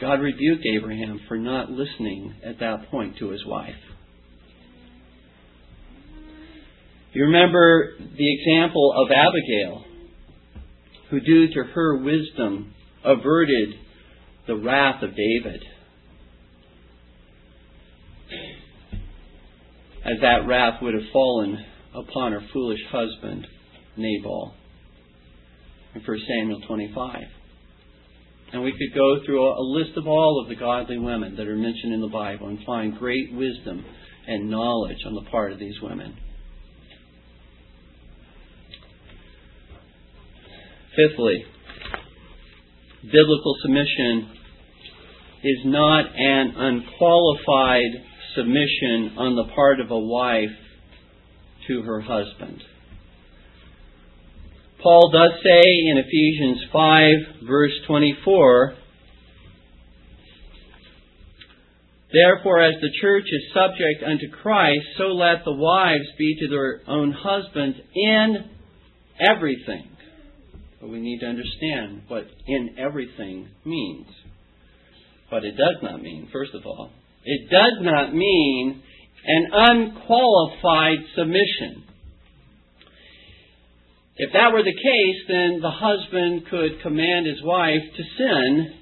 God 0.00 0.20
rebuked 0.20 0.64
Abraham 0.76 1.20
for 1.28 1.36
not 1.36 1.70
listening 1.70 2.34
at 2.44 2.58
that 2.60 2.90
point 2.90 3.18
to 3.18 3.30
his 3.30 3.44
wife. 3.46 3.74
You 7.12 7.26
remember 7.26 7.92
the 7.98 8.34
example 8.34 8.92
of 8.96 9.08
Abigail, 9.10 9.84
who, 11.10 11.20
due 11.20 11.46
to 11.54 11.62
her 11.72 11.98
wisdom, 11.98 12.74
averted 13.04 13.74
the 14.48 14.56
wrath 14.56 15.02
of 15.02 15.10
David. 15.10 15.62
As 20.04 20.20
that 20.20 20.46
wrath 20.46 20.82
would 20.82 20.94
have 20.94 21.10
fallen 21.12 21.64
upon 21.94 22.32
her 22.32 22.42
foolish 22.52 22.80
husband, 22.90 23.46
Nabal, 23.96 24.54
in 25.94 26.02
1 26.02 26.18
Samuel 26.28 26.60
25. 26.66 27.22
And 28.52 28.62
we 28.62 28.72
could 28.72 28.94
go 28.94 29.24
through 29.24 29.42
a 29.42 29.60
list 29.60 29.96
of 29.96 30.06
all 30.06 30.42
of 30.42 30.48
the 30.48 30.56
godly 30.56 30.98
women 30.98 31.36
that 31.36 31.48
are 31.48 31.56
mentioned 31.56 31.94
in 31.94 32.00
the 32.00 32.08
Bible 32.08 32.48
and 32.48 32.58
find 32.64 32.98
great 32.98 33.32
wisdom 33.32 33.84
and 34.26 34.50
knowledge 34.50 34.98
on 35.06 35.14
the 35.14 35.30
part 35.30 35.52
of 35.52 35.58
these 35.58 35.74
women. 35.82 36.16
Fifthly, 40.94 41.44
biblical 43.02 43.54
submission 43.62 44.30
is 45.42 45.58
not 45.64 46.04
an 46.14 46.54
unqualified 46.56 48.04
submission 48.36 49.16
on 49.16 49.36
the 49.36 49.52
part 49.54 49.80
of 49.80 49.90
a 49.90 49.98
wife 49.98 50.56
to 51.68 51.82
her 51.82 52.00
husband. 52.00 52.62
Paul 54.82 55.10
does 55.12 55.32
say 55.42 55.62
in 55.90 55.96
Ephesians 55.96 56.64
5, 56.72 57.46
verse 57.46 57.72
24, 57.86 58.74
Therefore, 62.12 62.62
as 62.62 62.74
the 62.80 62.92
church 63.00 63.24
is 63.24 63.52
subject 63.52 64.04
unto 64.06 64.30
Christ, 64.42 64.84
so 64.98 65.04
let 65.04 65.44
the 65.44 65.52
wives 65.52 66.06
be 66.16 66.36
to 66.40 66.48
their 66.48 66.80
own 66.86 67.12
husbands 67.12 67.78
in 67.94 68.50
everything. 69.18 69.88
But 70.80 70.90
we 70.90 71.00
need 71.00 71.20
to 71.20 71.26
understand 71.26 72.02
what 72.06 72.24
in 72.46 72.76
everything 72.78 73.48
means. 73.64 74.06
What 75.30 75.44
it 75.44 75.52
does 75.56 75.82
not 75.82 76.02
mean, 76.02 76.28
first 76.32 76.52
of 76.54 76.64
all. 76.66 76.90
It 77.24 77.50
does 77.50 77.78
not 77.80 78.14
mean 78.14 78.82
an 79.26 79.46
unqualified 79.52 80.98
submission. 81.16 81.84
If 84.16 84.32
that 84.32 84.52
were 84.52 84.62
the 84.62 84.72
case, 84.72 85.22
then 85.26 85.60
the 85.60 85.70
husband 85.70 86.46
could 86.48 86.82
command 86.82 87.26
his 87.26 87.42
wife 87.42 87.82
to 87.96 88.02
sin, 88.18 88.74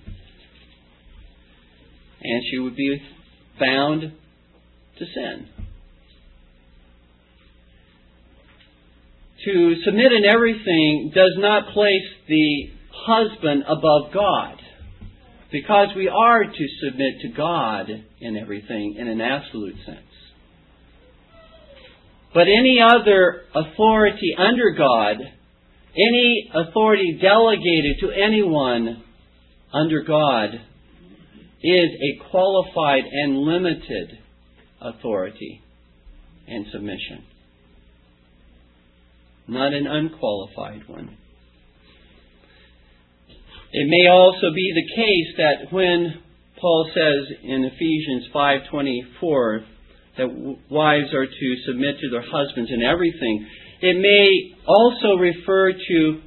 and 2.22 2.43
she 2.51 2.59
would 2.59 2.76
be 2.76 3.01
bound 3.59 4.03
to 4.99 5.05
sin. 5.14 5.49
To 9.45 9.74
submit 9.84 10.12
in 10.12 10.24
everything 10.24 11.12
does 11.14 11.34
not 11.38 11.72
place 11.72 12.09
the 12.28 12.70
husband 12.93 13.64
above 13.66 14.12
God, 14.12 14.62
because 15.53 15.88
we 15.94 16.09
are 16.09 16.44
to 16.44 16.66
submit 16.82 17.20
to 17.22 17.28
God 17.28 17.86
in 18.20 18.36
everything 18.36 18.96
in 18.98 19.07
an 19.07 19.20
absolute 19.20 19.76
sense. 19.84 19.98
But 22.34 22.44
any 22.48 22.78
other 22.82 23.42
authority 23.55 24.34
under 24.38 24.70
God, 24.76 25.16
any 25.94 26.50
authority 26.55 27.18
delegated 27.20 28.00
to 28.00 28.11
anyone 28.11 29.05
under 29.72 30.03
God, 30.03 30.55
is 31.62 31.90
a 31.90 32.30
qualified 32.30 33.05
and 33.05 33.36
limited 33.38 34.18
authority 34.80 35.62
and 36.48 36.66
submission. 36.72 37.24
not 39.48 39.74
an 39.74 39.86
unqualified 39.86 40.88
one. 40.88 41.18
It 43.73 43.89
may 43.89 44.07
also 44.07 44.53
be 44.55 44.73
the 44.75 44.95
case 44.95 45.37
that 45.39 45.73
when 45.73 46.23
Paul 46.61 46.91
says 46.95 47.37
in 47.43 47.64
Ephesians 47.64 48.29
5:24 48.33 49.64
that 50.18 50.57
wives 50.68 51.14
are 51.14 51.27
to 51.27 51.57
submit 51.66 51.99
to 52.01 52.11
their 52.11 52.20
husbands 52.23 52.70
in 52.70 52.83
everything, 52.83 53.47
it 53.81 53.97
may 53.97 54.55
also 54.66 55.16
refer 55.16 55.73
to 55.73 56.20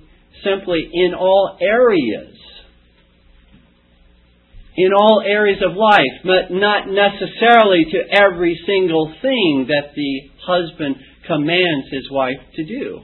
simply 0.43 0.89
in 0.91 1.13
all 1.13 1.57
areas. 1.61 2.35
In 4.77 4.91
all 4.91 5.21
areas 5.25 5.61
of 5.61 5.77
life, 5.77 6.21
but 6.23 6.51
not 6.51 6.89
necessarily 6.89 7.85
to 7.85 8.09
every 8.11 8.59
single 8.65 9.13
thing 9.21 9.67
that 9.69 9.93
the 9.95 10.29
husband 10.41 10.95
commands 11.27 11.87
his 11.91 12.09
wife 12.11 12.41
to 12.55 12.63
do. 12.65 13.01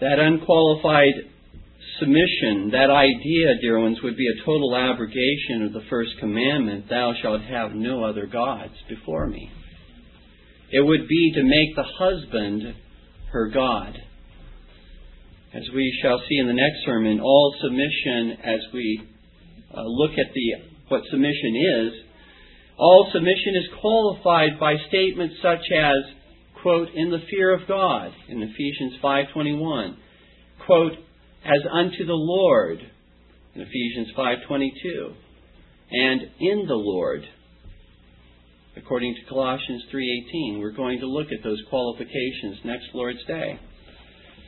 That 0.00 0.18
unqualified 0.18 1.14
submission, 1.98 2.70
that 2.70 2.90
idea, 2.90 3.60
dear 3.60 3.80
ones, 3.80 3.98
would 4.02 4.16
be 4.16 4.28
a 4.28 4.44
total 4.44 4.76
abrogation 4.76 5.62
of 5.66 5.72
the 5.72 5.88
first 5.90 6.10
commandment, 6.20 6.88
thou 6.88 7.12
shalt 7.20 7.42
have 7.42 7.72
no 7.72 8.04
other 8.04 8.26
gods 8.26 8.74
before 8.88 9.26
me. 9.26 9.50
It 10.70 10.80
would 10.80 11.08
be 11.08 11.32
to 11.34 11.42
make 11.42 11.74
the 11.74 11.82
husband 11.98 12.74
her 13.32 13.48
God. 13.48 13.96
As 15.54 15.62
we 15.74 15.98
shall 16.02 16.20
see 16.28 16.36
in 16.36 16.46
the 16.46 16.52
next 16.52 16.84
sermon, 16.84 17.20
all 17.20 17.54
submission, 17.62 18.38
as 18.44 18.60
we 18.72 19.00
uh, 19.74 19.82
look 19.82 20.12
at 20.12 20.32
the 20.34 20.68
what 20.88 21.02
submission 21.10 21.56
is, 21.56 21.92
all 22.78 23.10
submission 23.12 23.56
is 23.56 23.80
qualified 23.80 24.60
by 24.60 24.74
statements 24.88 25.34
such 25.42 25.64
as, 25.74 25.96
quote, 26.62 26.88
in 26.94 27.10
the 27.10 27.22
fear 27.30 27.54
of 27.54 27.66
God, 27.68 28.12
in 28.28 28.42
Ephesians 28.42 28.94
5.21, 29.02 29.96
quote, 30.66 30.92
as 31.44 31.60
unto 31.72 32.04
the 32.06 32.12
Lord, 32.12 32.78
in 33.54 33.60
Ephesians 33.60 34.08
5.22, 34.16 35.14
and 35.90 36.20
in 36.40 36.66
the 36.66 36.74
Lord, 36.74 37.22
according 38.76 39.14
to 39.14 39.28
Colossians 39.28 39.84
3:18. 39.92 40.60
We're 40.60 40.70
going 40.70 41.00
to 41.00 41.06
look 41.06 41.28
at 41.32 41.42
those 41.42 41.60
qualifications 41.68 42.64
next 42.64 42.86
Lord's 42.94 43.24
Day. 43.26 43.58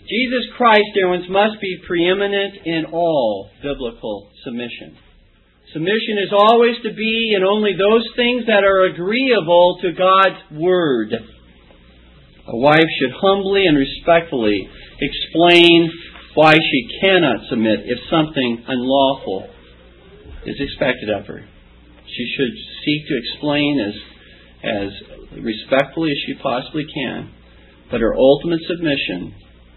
Jesus 0.09 0.47
Christ, 0.57 0.87
dear 0.95 1.09
ones, 1.09 1.29
must 1.29 1.61
be 1.61 1.77
preeminent 1.87 2.55
in 2.65 2.87
all 2.93 3.51
biblical 3.63 4.31
submission. 4.45 4.97
Submission 5.73 6.19
is 6.25 6.33
always 6.33 6.77
to 6.83 6.93
be 6.95 7.35
in 7.37 7.45
only 7.45 7.73
those 7.79 8.07
things 8.17 8.47
that 8.47 8.65
are 8.65 8.85
agreeable 8.87 9.79
to 9.83 9.93
God's 9.93 10.61
Word. 10.61 11.13
A 12.47 12.57
wife 12.57 12.88
should 12.99 13.12
humbly 13.20 13.66
and 13.66 13.76
respectfully 13.76 14.68
explain 15.01 15.91
why 16.34 16.55
she 16.55 17.01
cannot 17.01 17.49
submit 17.49 17.80
if 17.84 17.99
something 18.11 18.64
unlawful 18.66 19.49
is 20.47 20.57
expected 20.59 21.11
of 21.11 21.26
her. 21.26 21.45
She 22.07 22.34
should 22.36 22.55
seek 22.84 23.09
to 23.09 23.18
explain 23.18 23.80
as 23.80 23.95
as 24.62 24.91
respectfully 25.41 26.11
as 26.11 26.18
she 26.26 26.34
possibly 26.43 26.84
can. 26.93 27.32
But 27.91 28.01
her 28.01 28.14
ultimate 28.14 28.61
submission 28.68 29.34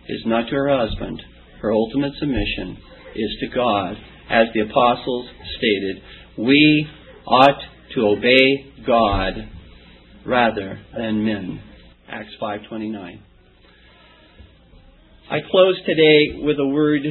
is 0.09 0.21
not 0.25 0.49
to 0.49 0.55
her 0.55 0.69
husband. 0.69 1.21
Her 1.61 1.71
ultimate 1.71 2.13
submission 2.19 2.77
is 3.15 3.37
to 3.41 3.47
God. 3.55 3.95
As 4.29 4.47
the 4.53 4.61
apostles 4.61 5.27
stated, 5.57 6.01
we 6.37 6.87
ought 7.25 7.61
to 7.95 8.01
obey 8.01 8.73
God 8.85 9.33
rather 10.25 10.79
than 10.95 11.25
men. 11.25 11.61
Acts 12.13 12.35
5:29. 12.39 13.17
I 15.31 15.39
close 15.49 15.81
today 15.83 16.43
with 16.43 16.59
a 16.59 16.67
word 16.67 17.01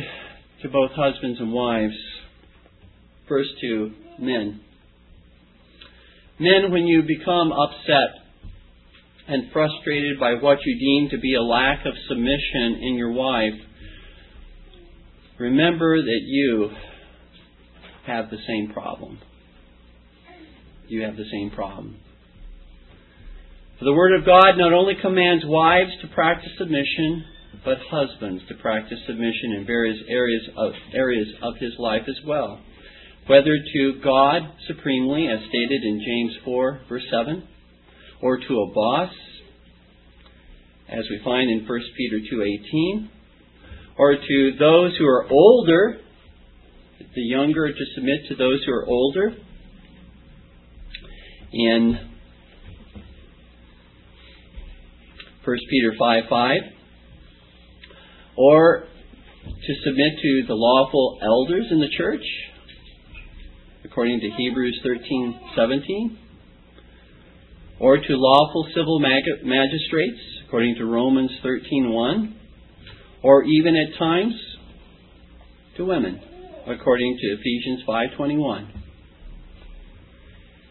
to 0.62 0.68
both 0.68 0.92
husbands 0.92 1.40
and 1.40 1.52
wives. 1.52 1.96
First 3.26 3.50
to 3.62 3.92
men. 4.20 4.60
Men, 6.38 6.70
when 6.70 6.86
you 6.86 7.02
become 7.02 7.50
upset 7.50 8.10
and 9.26 9.50
frustrated 9.50 10.20
by 10.20 10.34
what 10.34 10.64
you 10.64 10.78
deem 10.78 11.10
to 11.10 11.18
be 11.18 11.34
a 11.34 11.42
lack 11.42 11.84
of 11.84 11.94
submission 12.06 12.78
in 12.82 12.94
your 12.94 13.10
wife, 13.10 13.60
remember 15.36 16.00
that 16.00 16.22
you 16.26 16.70
have 18.06 18.30
the 18.30 18.38
same 18.46 18.72
problem. 18.72 19.18
You 20.86 21.02
have 21.02 21.16
the 21.16 21.28
same 21.32 21.50
problem. 21.50 21.96
For 23.82 23.86
the 23.86 23.94
Word 23.94 24.14
of 24.14 24.24
God 24.24 24.58
not 24.58 24.72
only 24.72 24.94
commands 25.02 25.42
wives 25.44 25.90
to 26.02 26.14
practice 26.14 26.52
submission, 26.56 27.24
but 27.64 27.78
husbands 27.90 28.44
to 28.46 28.54
practice 28.62 28.98
submission 29.08 29.54
in 29.58 29.66
various 29.66 29.98
areas 30.08 30.42
of, 30.56 30.72
areas 30.94 31.26
of 31.42 31.54
his 31.58 31.72
life 31.80 32.02
as 32.06 32.14
well. 32.24 32.60
Whether 33.26 33.58
to 33.58 34.00
God 34.04 34.42
supremely, 34.68 35.26
as 35.26 35.40
stated 35.48 35.82
in 35.82 35.98
James 35.98 36.32
4, 36.44 36.80
verse 36.88 37.02
7, 37.10 37.42
or 38.22 38.38
to 38.38 38.60
a 38.60 38.72
boss, 38.72 39.10
as 40.88 41.02
we 41.10 41.20
find 41.24 41.50
in 41.50 41.66
1 41.66 41.80
Peter 41.98 42.20
2.18, 42.32 43.08
or 43.98 44.14
to 44.14 44.52
those 44.60 44.96
who 44.96 45.06
are 45.06 45.26
older, 45.28 45.98
the 47.16 47.22
younger 47.22 47.66
to 47.66 47.84
submit 47.96 48.28
to 48.28 48.36
those 48.36 48.62
who 48.64 48.72
are 48.74 48.86
older, 48.86 49.34
in 51.52 52.11
1 55.44 55.58
Peter 55.70 55.92
5 55.98 56.22
5, 56.30 56.60
or 58.36 58.84
to 59.44 59.74
submit 59.84 60.12
to 60.22 60.44
the 60.46 60.54
lawful 60.54 61.18
elders 61.20 61.66
in 61.72 61.80
the 61.80 61.88
church, 61.96 62.22
according 63.84 64.20
to 64.20 64.30
Hebrews 64.30 64.80
13:17, 64.84 66.16
or 67.80 67.98
to 67.98 68.16
lawful 68.16 68.68
civil 68.72 69.00
magistrates, 69.00 70.20
according 70.46 70.76
to 70.76 70.84
Romans 70.84 71.32
13:1, 71.42 72.34
or 73.24 73.42
even 73.42 73.74
at 73.74 73.98
times 73.98 74.34
to 75.76 75.84
women, 75.84 76.20
according 76.68 77.18
to 77.18 77.26
Ephesians 77.32 77.82
5:21. 77.82 78.68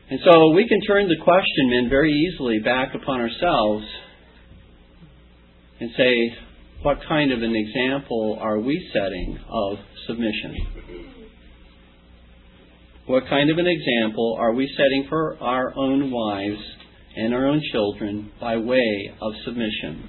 And 0.10 0.20
so 0.24 0.52
we 0.52 0.66
can 0.68 0.80
turn 0.82 1.10
the 1.10 1.18
question, 1.18 1.70
men, 1.70 1.90
very 1.90 2.14
easily 2.14 2.60
back 2.60 2.96
upon 2.96 3.20
ourselves 3.20 3.86
and 5.82 5.90
say, 5.98 6.38
what 6.84 7.00
kind 7.10 7.32
of 7.32 7.42
an 7.42 7.56
example 7.56 8.38
are 8.40 8.60
we 8.60 8.90
setting 8.94 9.40
of 9.50 9.78
submission? 10.06 10.56
What 13.08 13.24
kind 13.28 13.50
of 13.50 13.58
an 13.58 13.66
example 13.66 14.38
are 14.40 14.54
we 14.54 14.72
setting 14.78 15.08
for 15.10 15.38
our 15.42 15.74
own 15.76 16.12
wives 16.12 16.62
and 17.16 17.34
our 17.34 17.48
own 17.48 17.64
children 17.72 18.32
by 18.40 18.58
way 18.58 19.12
of 19.20 19.34
submission? 19.44 20.08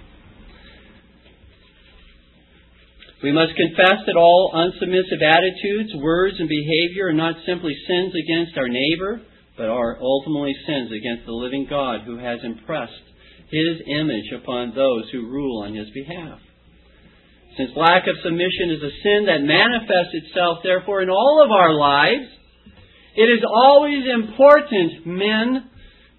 We 3.23 3.33
must 3.33 3.57
confess 3.57 4.05
that 4.05 4.17
all 4.17 4.53
unsubmissive 4.55 5.23
attitudes, 5.23 5.95
words, 5.97 6.37
and 6.39 6.51
behavior 6.51 7.09
are 7.09 7.15
not 7.15 7.37
simply 7.47 7.73
sins 7.89 8.13
against 8.13 8.59
our 8.59 8.69
neighbor, 8.69 9.23
but 9.57 9.69
are 9.71 9.97
ultimately 10.03 10.55
sins 10.67 10.91
against 10.93 11.25
the 11.25 11.33
living 11.33 11.67
God 11.71 12.01
who 12.05 12.19
has 12.19 12.41
impressed 12.45 12.93
His 13.53 13.85
image 13.87 14.33
upon 14.33 14.75
those 14.75 15.05
who 15.13 15.29
rule 15.29 15.63
on 15.63 15.75
His 15.75 15.91
behalf. 15.91 16.41
Since 17.59 17.77
lack 17.77 18.09
of 18.09 18.17
submission 18.25 18.71
is 18.71 18.83
a 18.83 18.97
sin 19.03 19.27
that 19.27 19.45
manifests 19.45 20.17
itself, 20.25 20.65
therefore, 20.65 21.03
in 21.03 21.11
all 21.11 21.43
of 21.45 21.51
our 21.51 21.75
lives, 21.75 22.33
it 23.15 23.29
is 23.29 23.45
always 23.45 24.05
important, 24.09 25.07
men, 25.07 25.69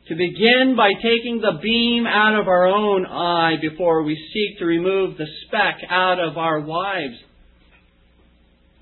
to 0.10 0.16
begin 0.16 0.76
by 0.78 0.92
taking 1.02 1.42
the 1.42 1.60
beam 1.60 2.06
out 2.06 2.40
of 2.40 2.48
our 2.48 2.68
own 2.68 3.08
eye 3.08 3.56
before 3.60 4.04
we 4.04 4.16
seek 4.32 4.60
to 4.60 4.66
remove 4.66 5.18
the 5.18 5.26
speck 5.48 5.78
out 5.90 6.20
of 6.20 6.38
our 6.38 6.60
wives' 6.60 7.18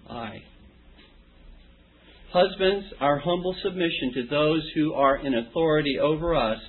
eye. 0.09 0.43
Husbands, 2.33 2.85
our 2.99 3.19
humble 3.19 3.55
submission 3.63 4.13
to 4.15 4.27
those 4.27 4.63
who 4.75 4.93
are 4.93 5.17
in 5.17 5.35
authority 5.35 5.99
over 6.01 6.35
us 6.35 6.59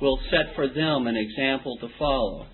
will 0.00 0.18
set 0.30 0.54
for 0.54 0.68
them 0.68 1.06
an 1.06 1.16
example 1.16 1.76
to 1.80 1.88
follow. 1.98 2.46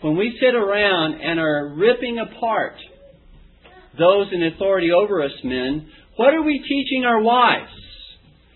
When 0.00 0.16
we 0.16 0.38
sit 0.40 0.54
around 0.54 1.20
and 1.20 1.40
are 1.40 1.74
ripping 1.76 2.18
apart 2.18 2.74
those 3.98 4.26
in 4.32 4.42
authority 4.42 4.90
over 4.90 5.22
us, 5.22 5.32
men, 5.42 5.88
what 6.16 6.34
are 6.34 6.42
we 6.42 6.58
teaching 6.58 7.04
our 7.06 7.22
wives? 7.22 7.70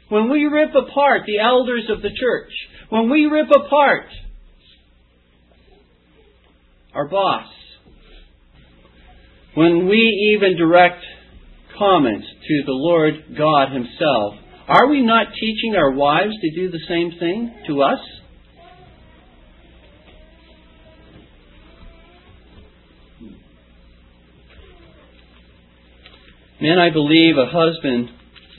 When 0.09 0.30
we 0.30 0.44
rip 0.44 0.70
apart 0.70 1.22
the 1.26 1.38
elders 1.38 1.84
of 1.88 2.03
the 2.03 2.11
church, 2.11 2.53
when 2.90 3.11
we 3.11 3.26
rip 3.26 3.48
apart 3.48 4.07
our 6.94 7.09
boss, 7.09 7.46
when 9.55 9.88
we 9.88 10.36
even 10.36 10.57
direct 10.57 11.03
comments 11.78 12.26
to 12.26 12.62
the 12.66 12.72
Lord 12.72 13.14
God 13.36 13.72
Himself, 13.72 14.34
Are 14.70 14.88
we 14.88 15.02
not 15.02 15.26
teaching 15.34 15.74
our 15.76 15.90
wives 15.90 16.32
to 16.40 16.50
do 16.54 16.70
the 16.70 16.78
same 16.88 17.18
thing 17.18 17.54
to 17.66 17.82
us? 17.82 17.98
Men, 26.60 26.78
I 26.78 26.90
believe 26.90 27.36
a 27.36 27.46
husband 27.46 28.10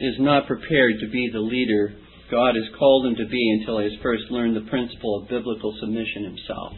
is 0.02 0.16
not 0.20 0.48
prepared 0.48 1.00
to 1.00 1.08
be 1.08 1.30
the 1.32 1.40
leader 1.40 1.94
God 2.32 2.56
has 2.56 2.64
called 2.80 3.06
him 3.06 3.16
to 3.16 3.26
be 3.26 3.60
until 3.60 3.80
he 3.80 3.86
has 3.86 4.02
first 4.02 4.24
learned 4.32 4.56
the 4.56 4.70
principle 4.70 5.22
of 5.22 5.30
biblical 5.30 5.76
submission 5.82 6.24
himself. 6.24 6.74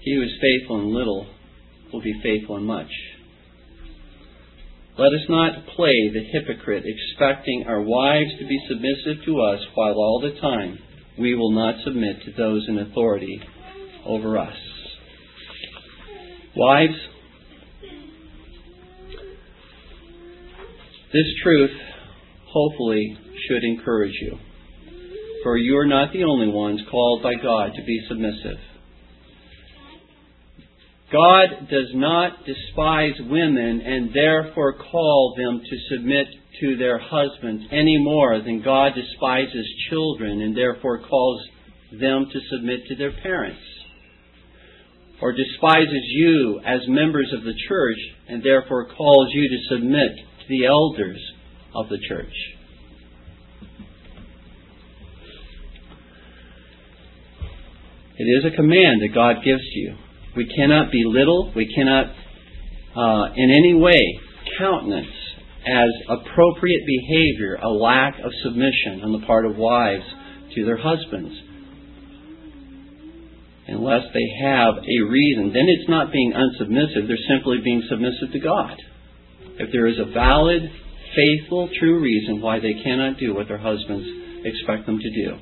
He 0.00 0.14
who 0.14 0.22
is 0.22 0.30
faithful 0.40 0.80
in 0.80 0.94
little 0.94 1.26
will 1.92 2.02
be 2.02 2.12
faithful 2.22 2.58
in 2.58 2.64
much. 2.64 2.90
Let 5.02 5.14
us 5.14 5.28
not 5.28 5.66
play 5.74 6.12
the 6.14 6.22
hypocrite, 6.32 6.84
expecting 6.86 7.64
our 7.66 7.82
wives 7.82 8.30
to 8.38 8.46
be 8.46 8.56
submissive 8.68 9.24
to 9.24 9.40
us, 9.40 9.58
while 9.74 9.94
all 9.94 10.20
the 10.22 10.40
time 10.40 10.78
we 11.18 11.34
will 11.34 11.50
not 11.50 11.74
submit 11.82 12.22
to 12.24 12.30
those 12.30 12.64
in 12.68 12.78
authority 12.78 13.42
over 14.06 14.38
us. 14.38 14.54
Wives, 16.54 16.94
this 21.12 21.26
truth 21.42 21.72
hopefully 22.46 23.18
should 23.48 23.64
encourage 23.64 24.14
you, 24.22 24.38
for 25.42 25.56
you 25.56 25.78
are 25.78 25.86
not 25.86 26.12
the 26.12 26.22
only 26.22 26.46
ones 26.46 26.80
called 26.88 27.24
by 27.24 27.34
God 27.42 27.72
to 27.74 27.82
be 27.84 28.06
submissive. 28.08 28.58
God 31.12 31.68
does 31.68 31.92
not 31.92 32.46
despise 32.46 33.12
women 33.28 33.82
and 33.84 34.14
therefore 34.14 34.78
call 34.78 35.34
them 35.36 35.60
to 35.60 35.94
submit 35.94 36.26
to 36.60 36.76
their 36.76 36.98
husbands 36.98 37.64
any 37.70 37.98
more 37.98 38.40
than 38.40 38.62
God 38.62 38.92
despises 38.94 39.66
children 39.90 40.40
and 40.40 40.56
therefore 40.56 41.02
calls 41.02 41.42
them 41.92 42.26
to 42.32 42.40
submit 42.50 42.86
to 42.88 42.96
their 42.96 43.12
parents. 43.22 43.60
Or 45.20 45.32
despises 45.32 46.02
you 46.14 46.60
as 46.64 46.80
members 46.88 47.30
of 47.36 47.44
the 47.44 47.54
church 47.68 47.98
and 48.28 48.42
therefore 48.42 48.88
calls 48.88 49.28
you 49.32 49.48
to 49.48 49.74
submit 49.74 50.16
to 50.16 50.48
the 50.48 50.64
elders 50.64 51.20
of 51.74 51.90
the 51.90 51.98
church. 52.08 52.34
It 58.16 58.24
is 58.24 58.52
a 58.52 58.56
command 58.56 59.02
that 59.02 59.14
God 59.14 59.36
gives 59.44 59.62
you 59.74 59.94
we 60.36 60.46
cannot 60.56 60.90
belittle, 60.90 61.52
we 61.54 61.72
cannot 61.74 62.06
uh, 62.96 63.32
in 63.36 63.50
any 63.50 63.74
way 63.74 64.00
countenance 64.58 65.12
as 65.64 65.90
appropriate 66.08 66.82
behavior 66.86 67.58
a 67.62 67.68
lack 67.68 68.18
of 68.18 68.32
submission 68.42 69.00
on 69.04 69.12
the 69.12 69.26
part 69.26 69.46
of 69.46 69.56
wives 69.56 70.04
to 70.54 70.64
their 70.64 70.76
husbands. 70.76 71.32
Unless 73.68 74.02
they 74.12 74.44
have 74.44 74.74
a 74.74 74.98
reason, 75.08 75.52
then 75.52 75.68
it's 75.68 75.88
not 75.88 76.12
being 76.12 76.32
unsubmissive, 76.32 77.06
they're 77.06 77.28
simply 77.28 77.58
being 77.62 77.82
submissive 77.88 78.32
to 78.32 78.40
God. 78.40 78.76
If 79.58 79.70
there 79.70 79.86
is 79.86 79.98
a 79.98 80.12
valid, 80.12 80.62
faithful, 81.14 81.68
true 81.78 82.00
reason 82.00 82.40
why 82.40 82.58
they 82.58 82.74
cannot 82.82 83.18
do 83.18 83.34
what 83.34 83.48
their 83.48 83.58
husbands 83.58 84.06
expect 84.44 84.86
them 84.86 84.98
to 84.98 85.10
do 85.10 85.38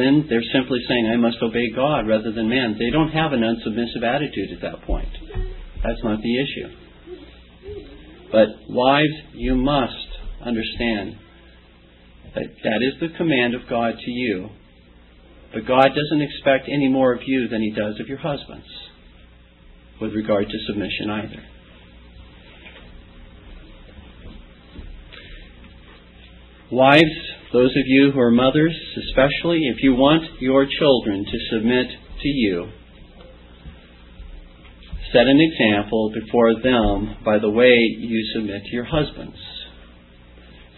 then 0.00 0.26
they're 0.28 0.50
simply 0.52 0.78
saying, 0.88 1.10
I 1.12 1.16
must 1.16 1.36
obey 1.42 1.70
God 1.74 2.08
rather 2.08 2.32
than 2.32 2.48
man. 2.48 2.76
They 2.78 2.90
don't 2.90 3.10
have 3.10 3.32
an 3.32 3.40
unsubmissive 3.40 4.02
attitude 4.02 4.52
at 4.56 4.62
that 4.62 4.82
point. 4.86 5.08
That's 5.84 6.02
not 6.04 6.20
the 6.20 6.36
issue. 6.40 6.68
But 8.32 8.48
wives, 8.68 9.34
you 9.34 9.54
must 9.56 10.08
understand 10.44 11.18
that 12.34 12.46
that 12.62 12.80
is 12.82 13.00
the 13.00 13.16
command 13.16 13.54
of 13.54 13.62
God 13.68 13.94
to 13.98 14.10
you. 14.10 14.48
But 15.52 15.66
God 15.66 15.88
doesn't 15.88 16.22
expect 16.22 16.68
any 16.68 16.88
more 16.88 17.12
of 17.12 17.20
you 17.26 17.48
than 17.48 17.60
He 17.60 17.72
does 17.72 17.98
of 18.00 18.06
your 18.06 18.18
husbands 18.18 18.66
with 20.00 20.12
regard 20.14 20.48
to 20.48 20.58
submission 20.68 21.10
either. 21.10 21.42
Wives, 26.70 27.29
those 27.52 27.70
of 27.70 27.82
you 27.86 28.12
who 28.12 28.20
are 28.20 28.30
mothers, 28.30 28.76
especially, 29.08 29.58
if 29.74 29.82
you 29.82 29.94
want 29.94 30.40
your 30.40 30.66
children 30.66 31.24
to 31.24 31.38
submit 31.50 31.86
to 32.22 32.28
you, 32.28 32.68
set 35.12 35.26
an 35.26 35.40
example 35.40 36.12
before 36.14 36.54
them 36.62 37.16
by 37.24 37.38
the 37.38 37.50
way 37.50 37.74
you 37.98 38.32
submit 38.34 38.62
to 38.62 38.70
your 38.70 38.84
husbands. 38.84 39.36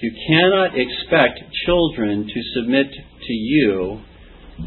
You 0.00 0.12
cannot 0.28 0.70
expect 0.74 1.40
children 1.66 2.26
to 2.26 2.42
submit 2.54 2.86
to 2.90 3.32
you 3.32 4.00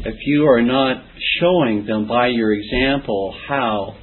if 0.04 0.14
you 0.26 0.46
are 0.48 0.62
not 0.62 1.04
showing 1.40 1.86
them 1.86 2.06
by 2.06 2.28
your 2.28 2.52
example 2.52 3.36
how 3.48 3.96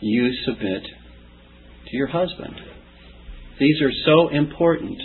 you 0.00 0.32
submit 0.46 0.84
to 0.84 1.96
your 1.96 2.06
husband. 2.06 2.54
These 3.58 3.82
are 3.82 3.92
so 4.06 4.28
important 4.28 4.98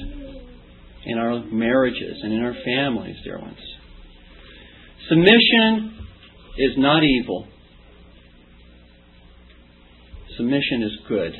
in 1.06 1.18
our 1.18 1.44
marriages 1.46 2.18
and 2.24 2.34
in 2.34 2.44
our 2.44 2.56
families, 2.66 3.16
dear 3.24 3.40
ones. 3.40 3.58
Submission 5.10 5.98
is 6.58 6.72
not 6.78 7.04
evil. 7.04 7.48
Submission 10.38 10.84
is 10.84 10.92
good. 11.08 11.34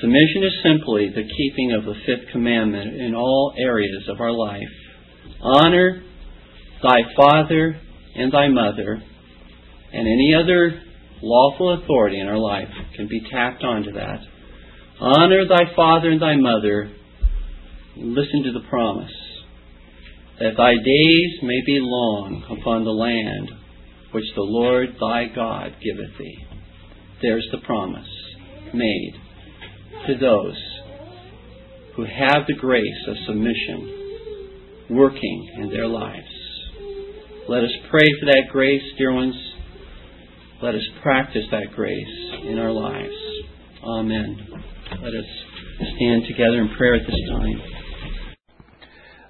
Submission 0.00 0.44
is 0.44 0.52
simply 0.62 1.08
the 1.08 1.22
keeping 1.22 1.72
of 1.72 1.84
the 1.84 1.94
fifth 2.06 2.30
commandment 2.32 2.94
in 3.00 3.14
all 3.14 3.52
areas 3.58 4.08
of 4.08 4.20
our 4.20 4.32
life. 4.32 4.62
Honor 5.42 6.02
thy 6.82 7.00
father 7.16 7.80
and 8.14 8.32
thy 8.32 8.48
mother, 8.48 9.02
and 9.92 10.06
any 10.06 10.34
other 10.40 10.80
lawful 11.20 11.82
authority 11.82 12.20
in 12.20 12.28
our 12.28 12.38
life 12.38 12.68
can 12.96 13.08
be 13.08 13.20
tacked 13.30 13.64
onto 13.64 13.92
that. 13.92 14.20
Honor 15.00 15.48
thy 15.48 15.74
father 15.74 16.10
and 16.10 16.22
thy 16.22 16.36
mother, 16.36 16.92
listen 17.98 18.44
to 18.44 18.52
the 18.52 18.68
promise 18.68 19.12
that 20.38 20.56
thy 20.56 20.72
days 20.72 21.42
may 21.42 21.60
be 21.66 21.78
long 21.80 22.44
upon 22.58 22.84
the 22.84 22.90
land 22.90 23.50
which 24.12 24.24
the 24.34 24.42
Lord 24.42 24.88
thy 25.00 25.26
God 25.34 25.74
giveth 25.82 26.16
thee. 26.18 26.38
There's 27.20 27.46
the 27.52 27.58
promise 27.66 28.08
made 28.72 29.14
to 30.06 30.14
those 30.18 30.56
who 31.96 32.04
have 32.04 32.46
the 32.46 32.54
grace 32.54 33.06
of 33.08 33.16
submission 33.26 34.86
working 34.90 35.50
in 35.56 35.70
their 35.70 35.88
lives. 35.88 36.28
Let 37.48 37.64
us 37.64 37.72
pray 37.90 38.06
for 38.20 38.26
that 38.26 38.44
grace, 38.52 38.82
dear 38.96 39.12
ones. 39.12 39.34
Let 40.62 40.74
us 40.74 40.82
practice 41.02 41.44
that 41.50 41.72
grace 41.74 42.32
in 42.44 42.58
our 42.58 42.72
lives. 42.72 43.14
Amen. 43.84 44.48
Let 45.02 45.14
us 45.14 45.26
stand 45.96 46.24
together 46.28 46.62
in 46.62 46.74
prayer 46.76 46.94
at 46.94 47.06
this 47.06 47.20
time. 47.30 47.77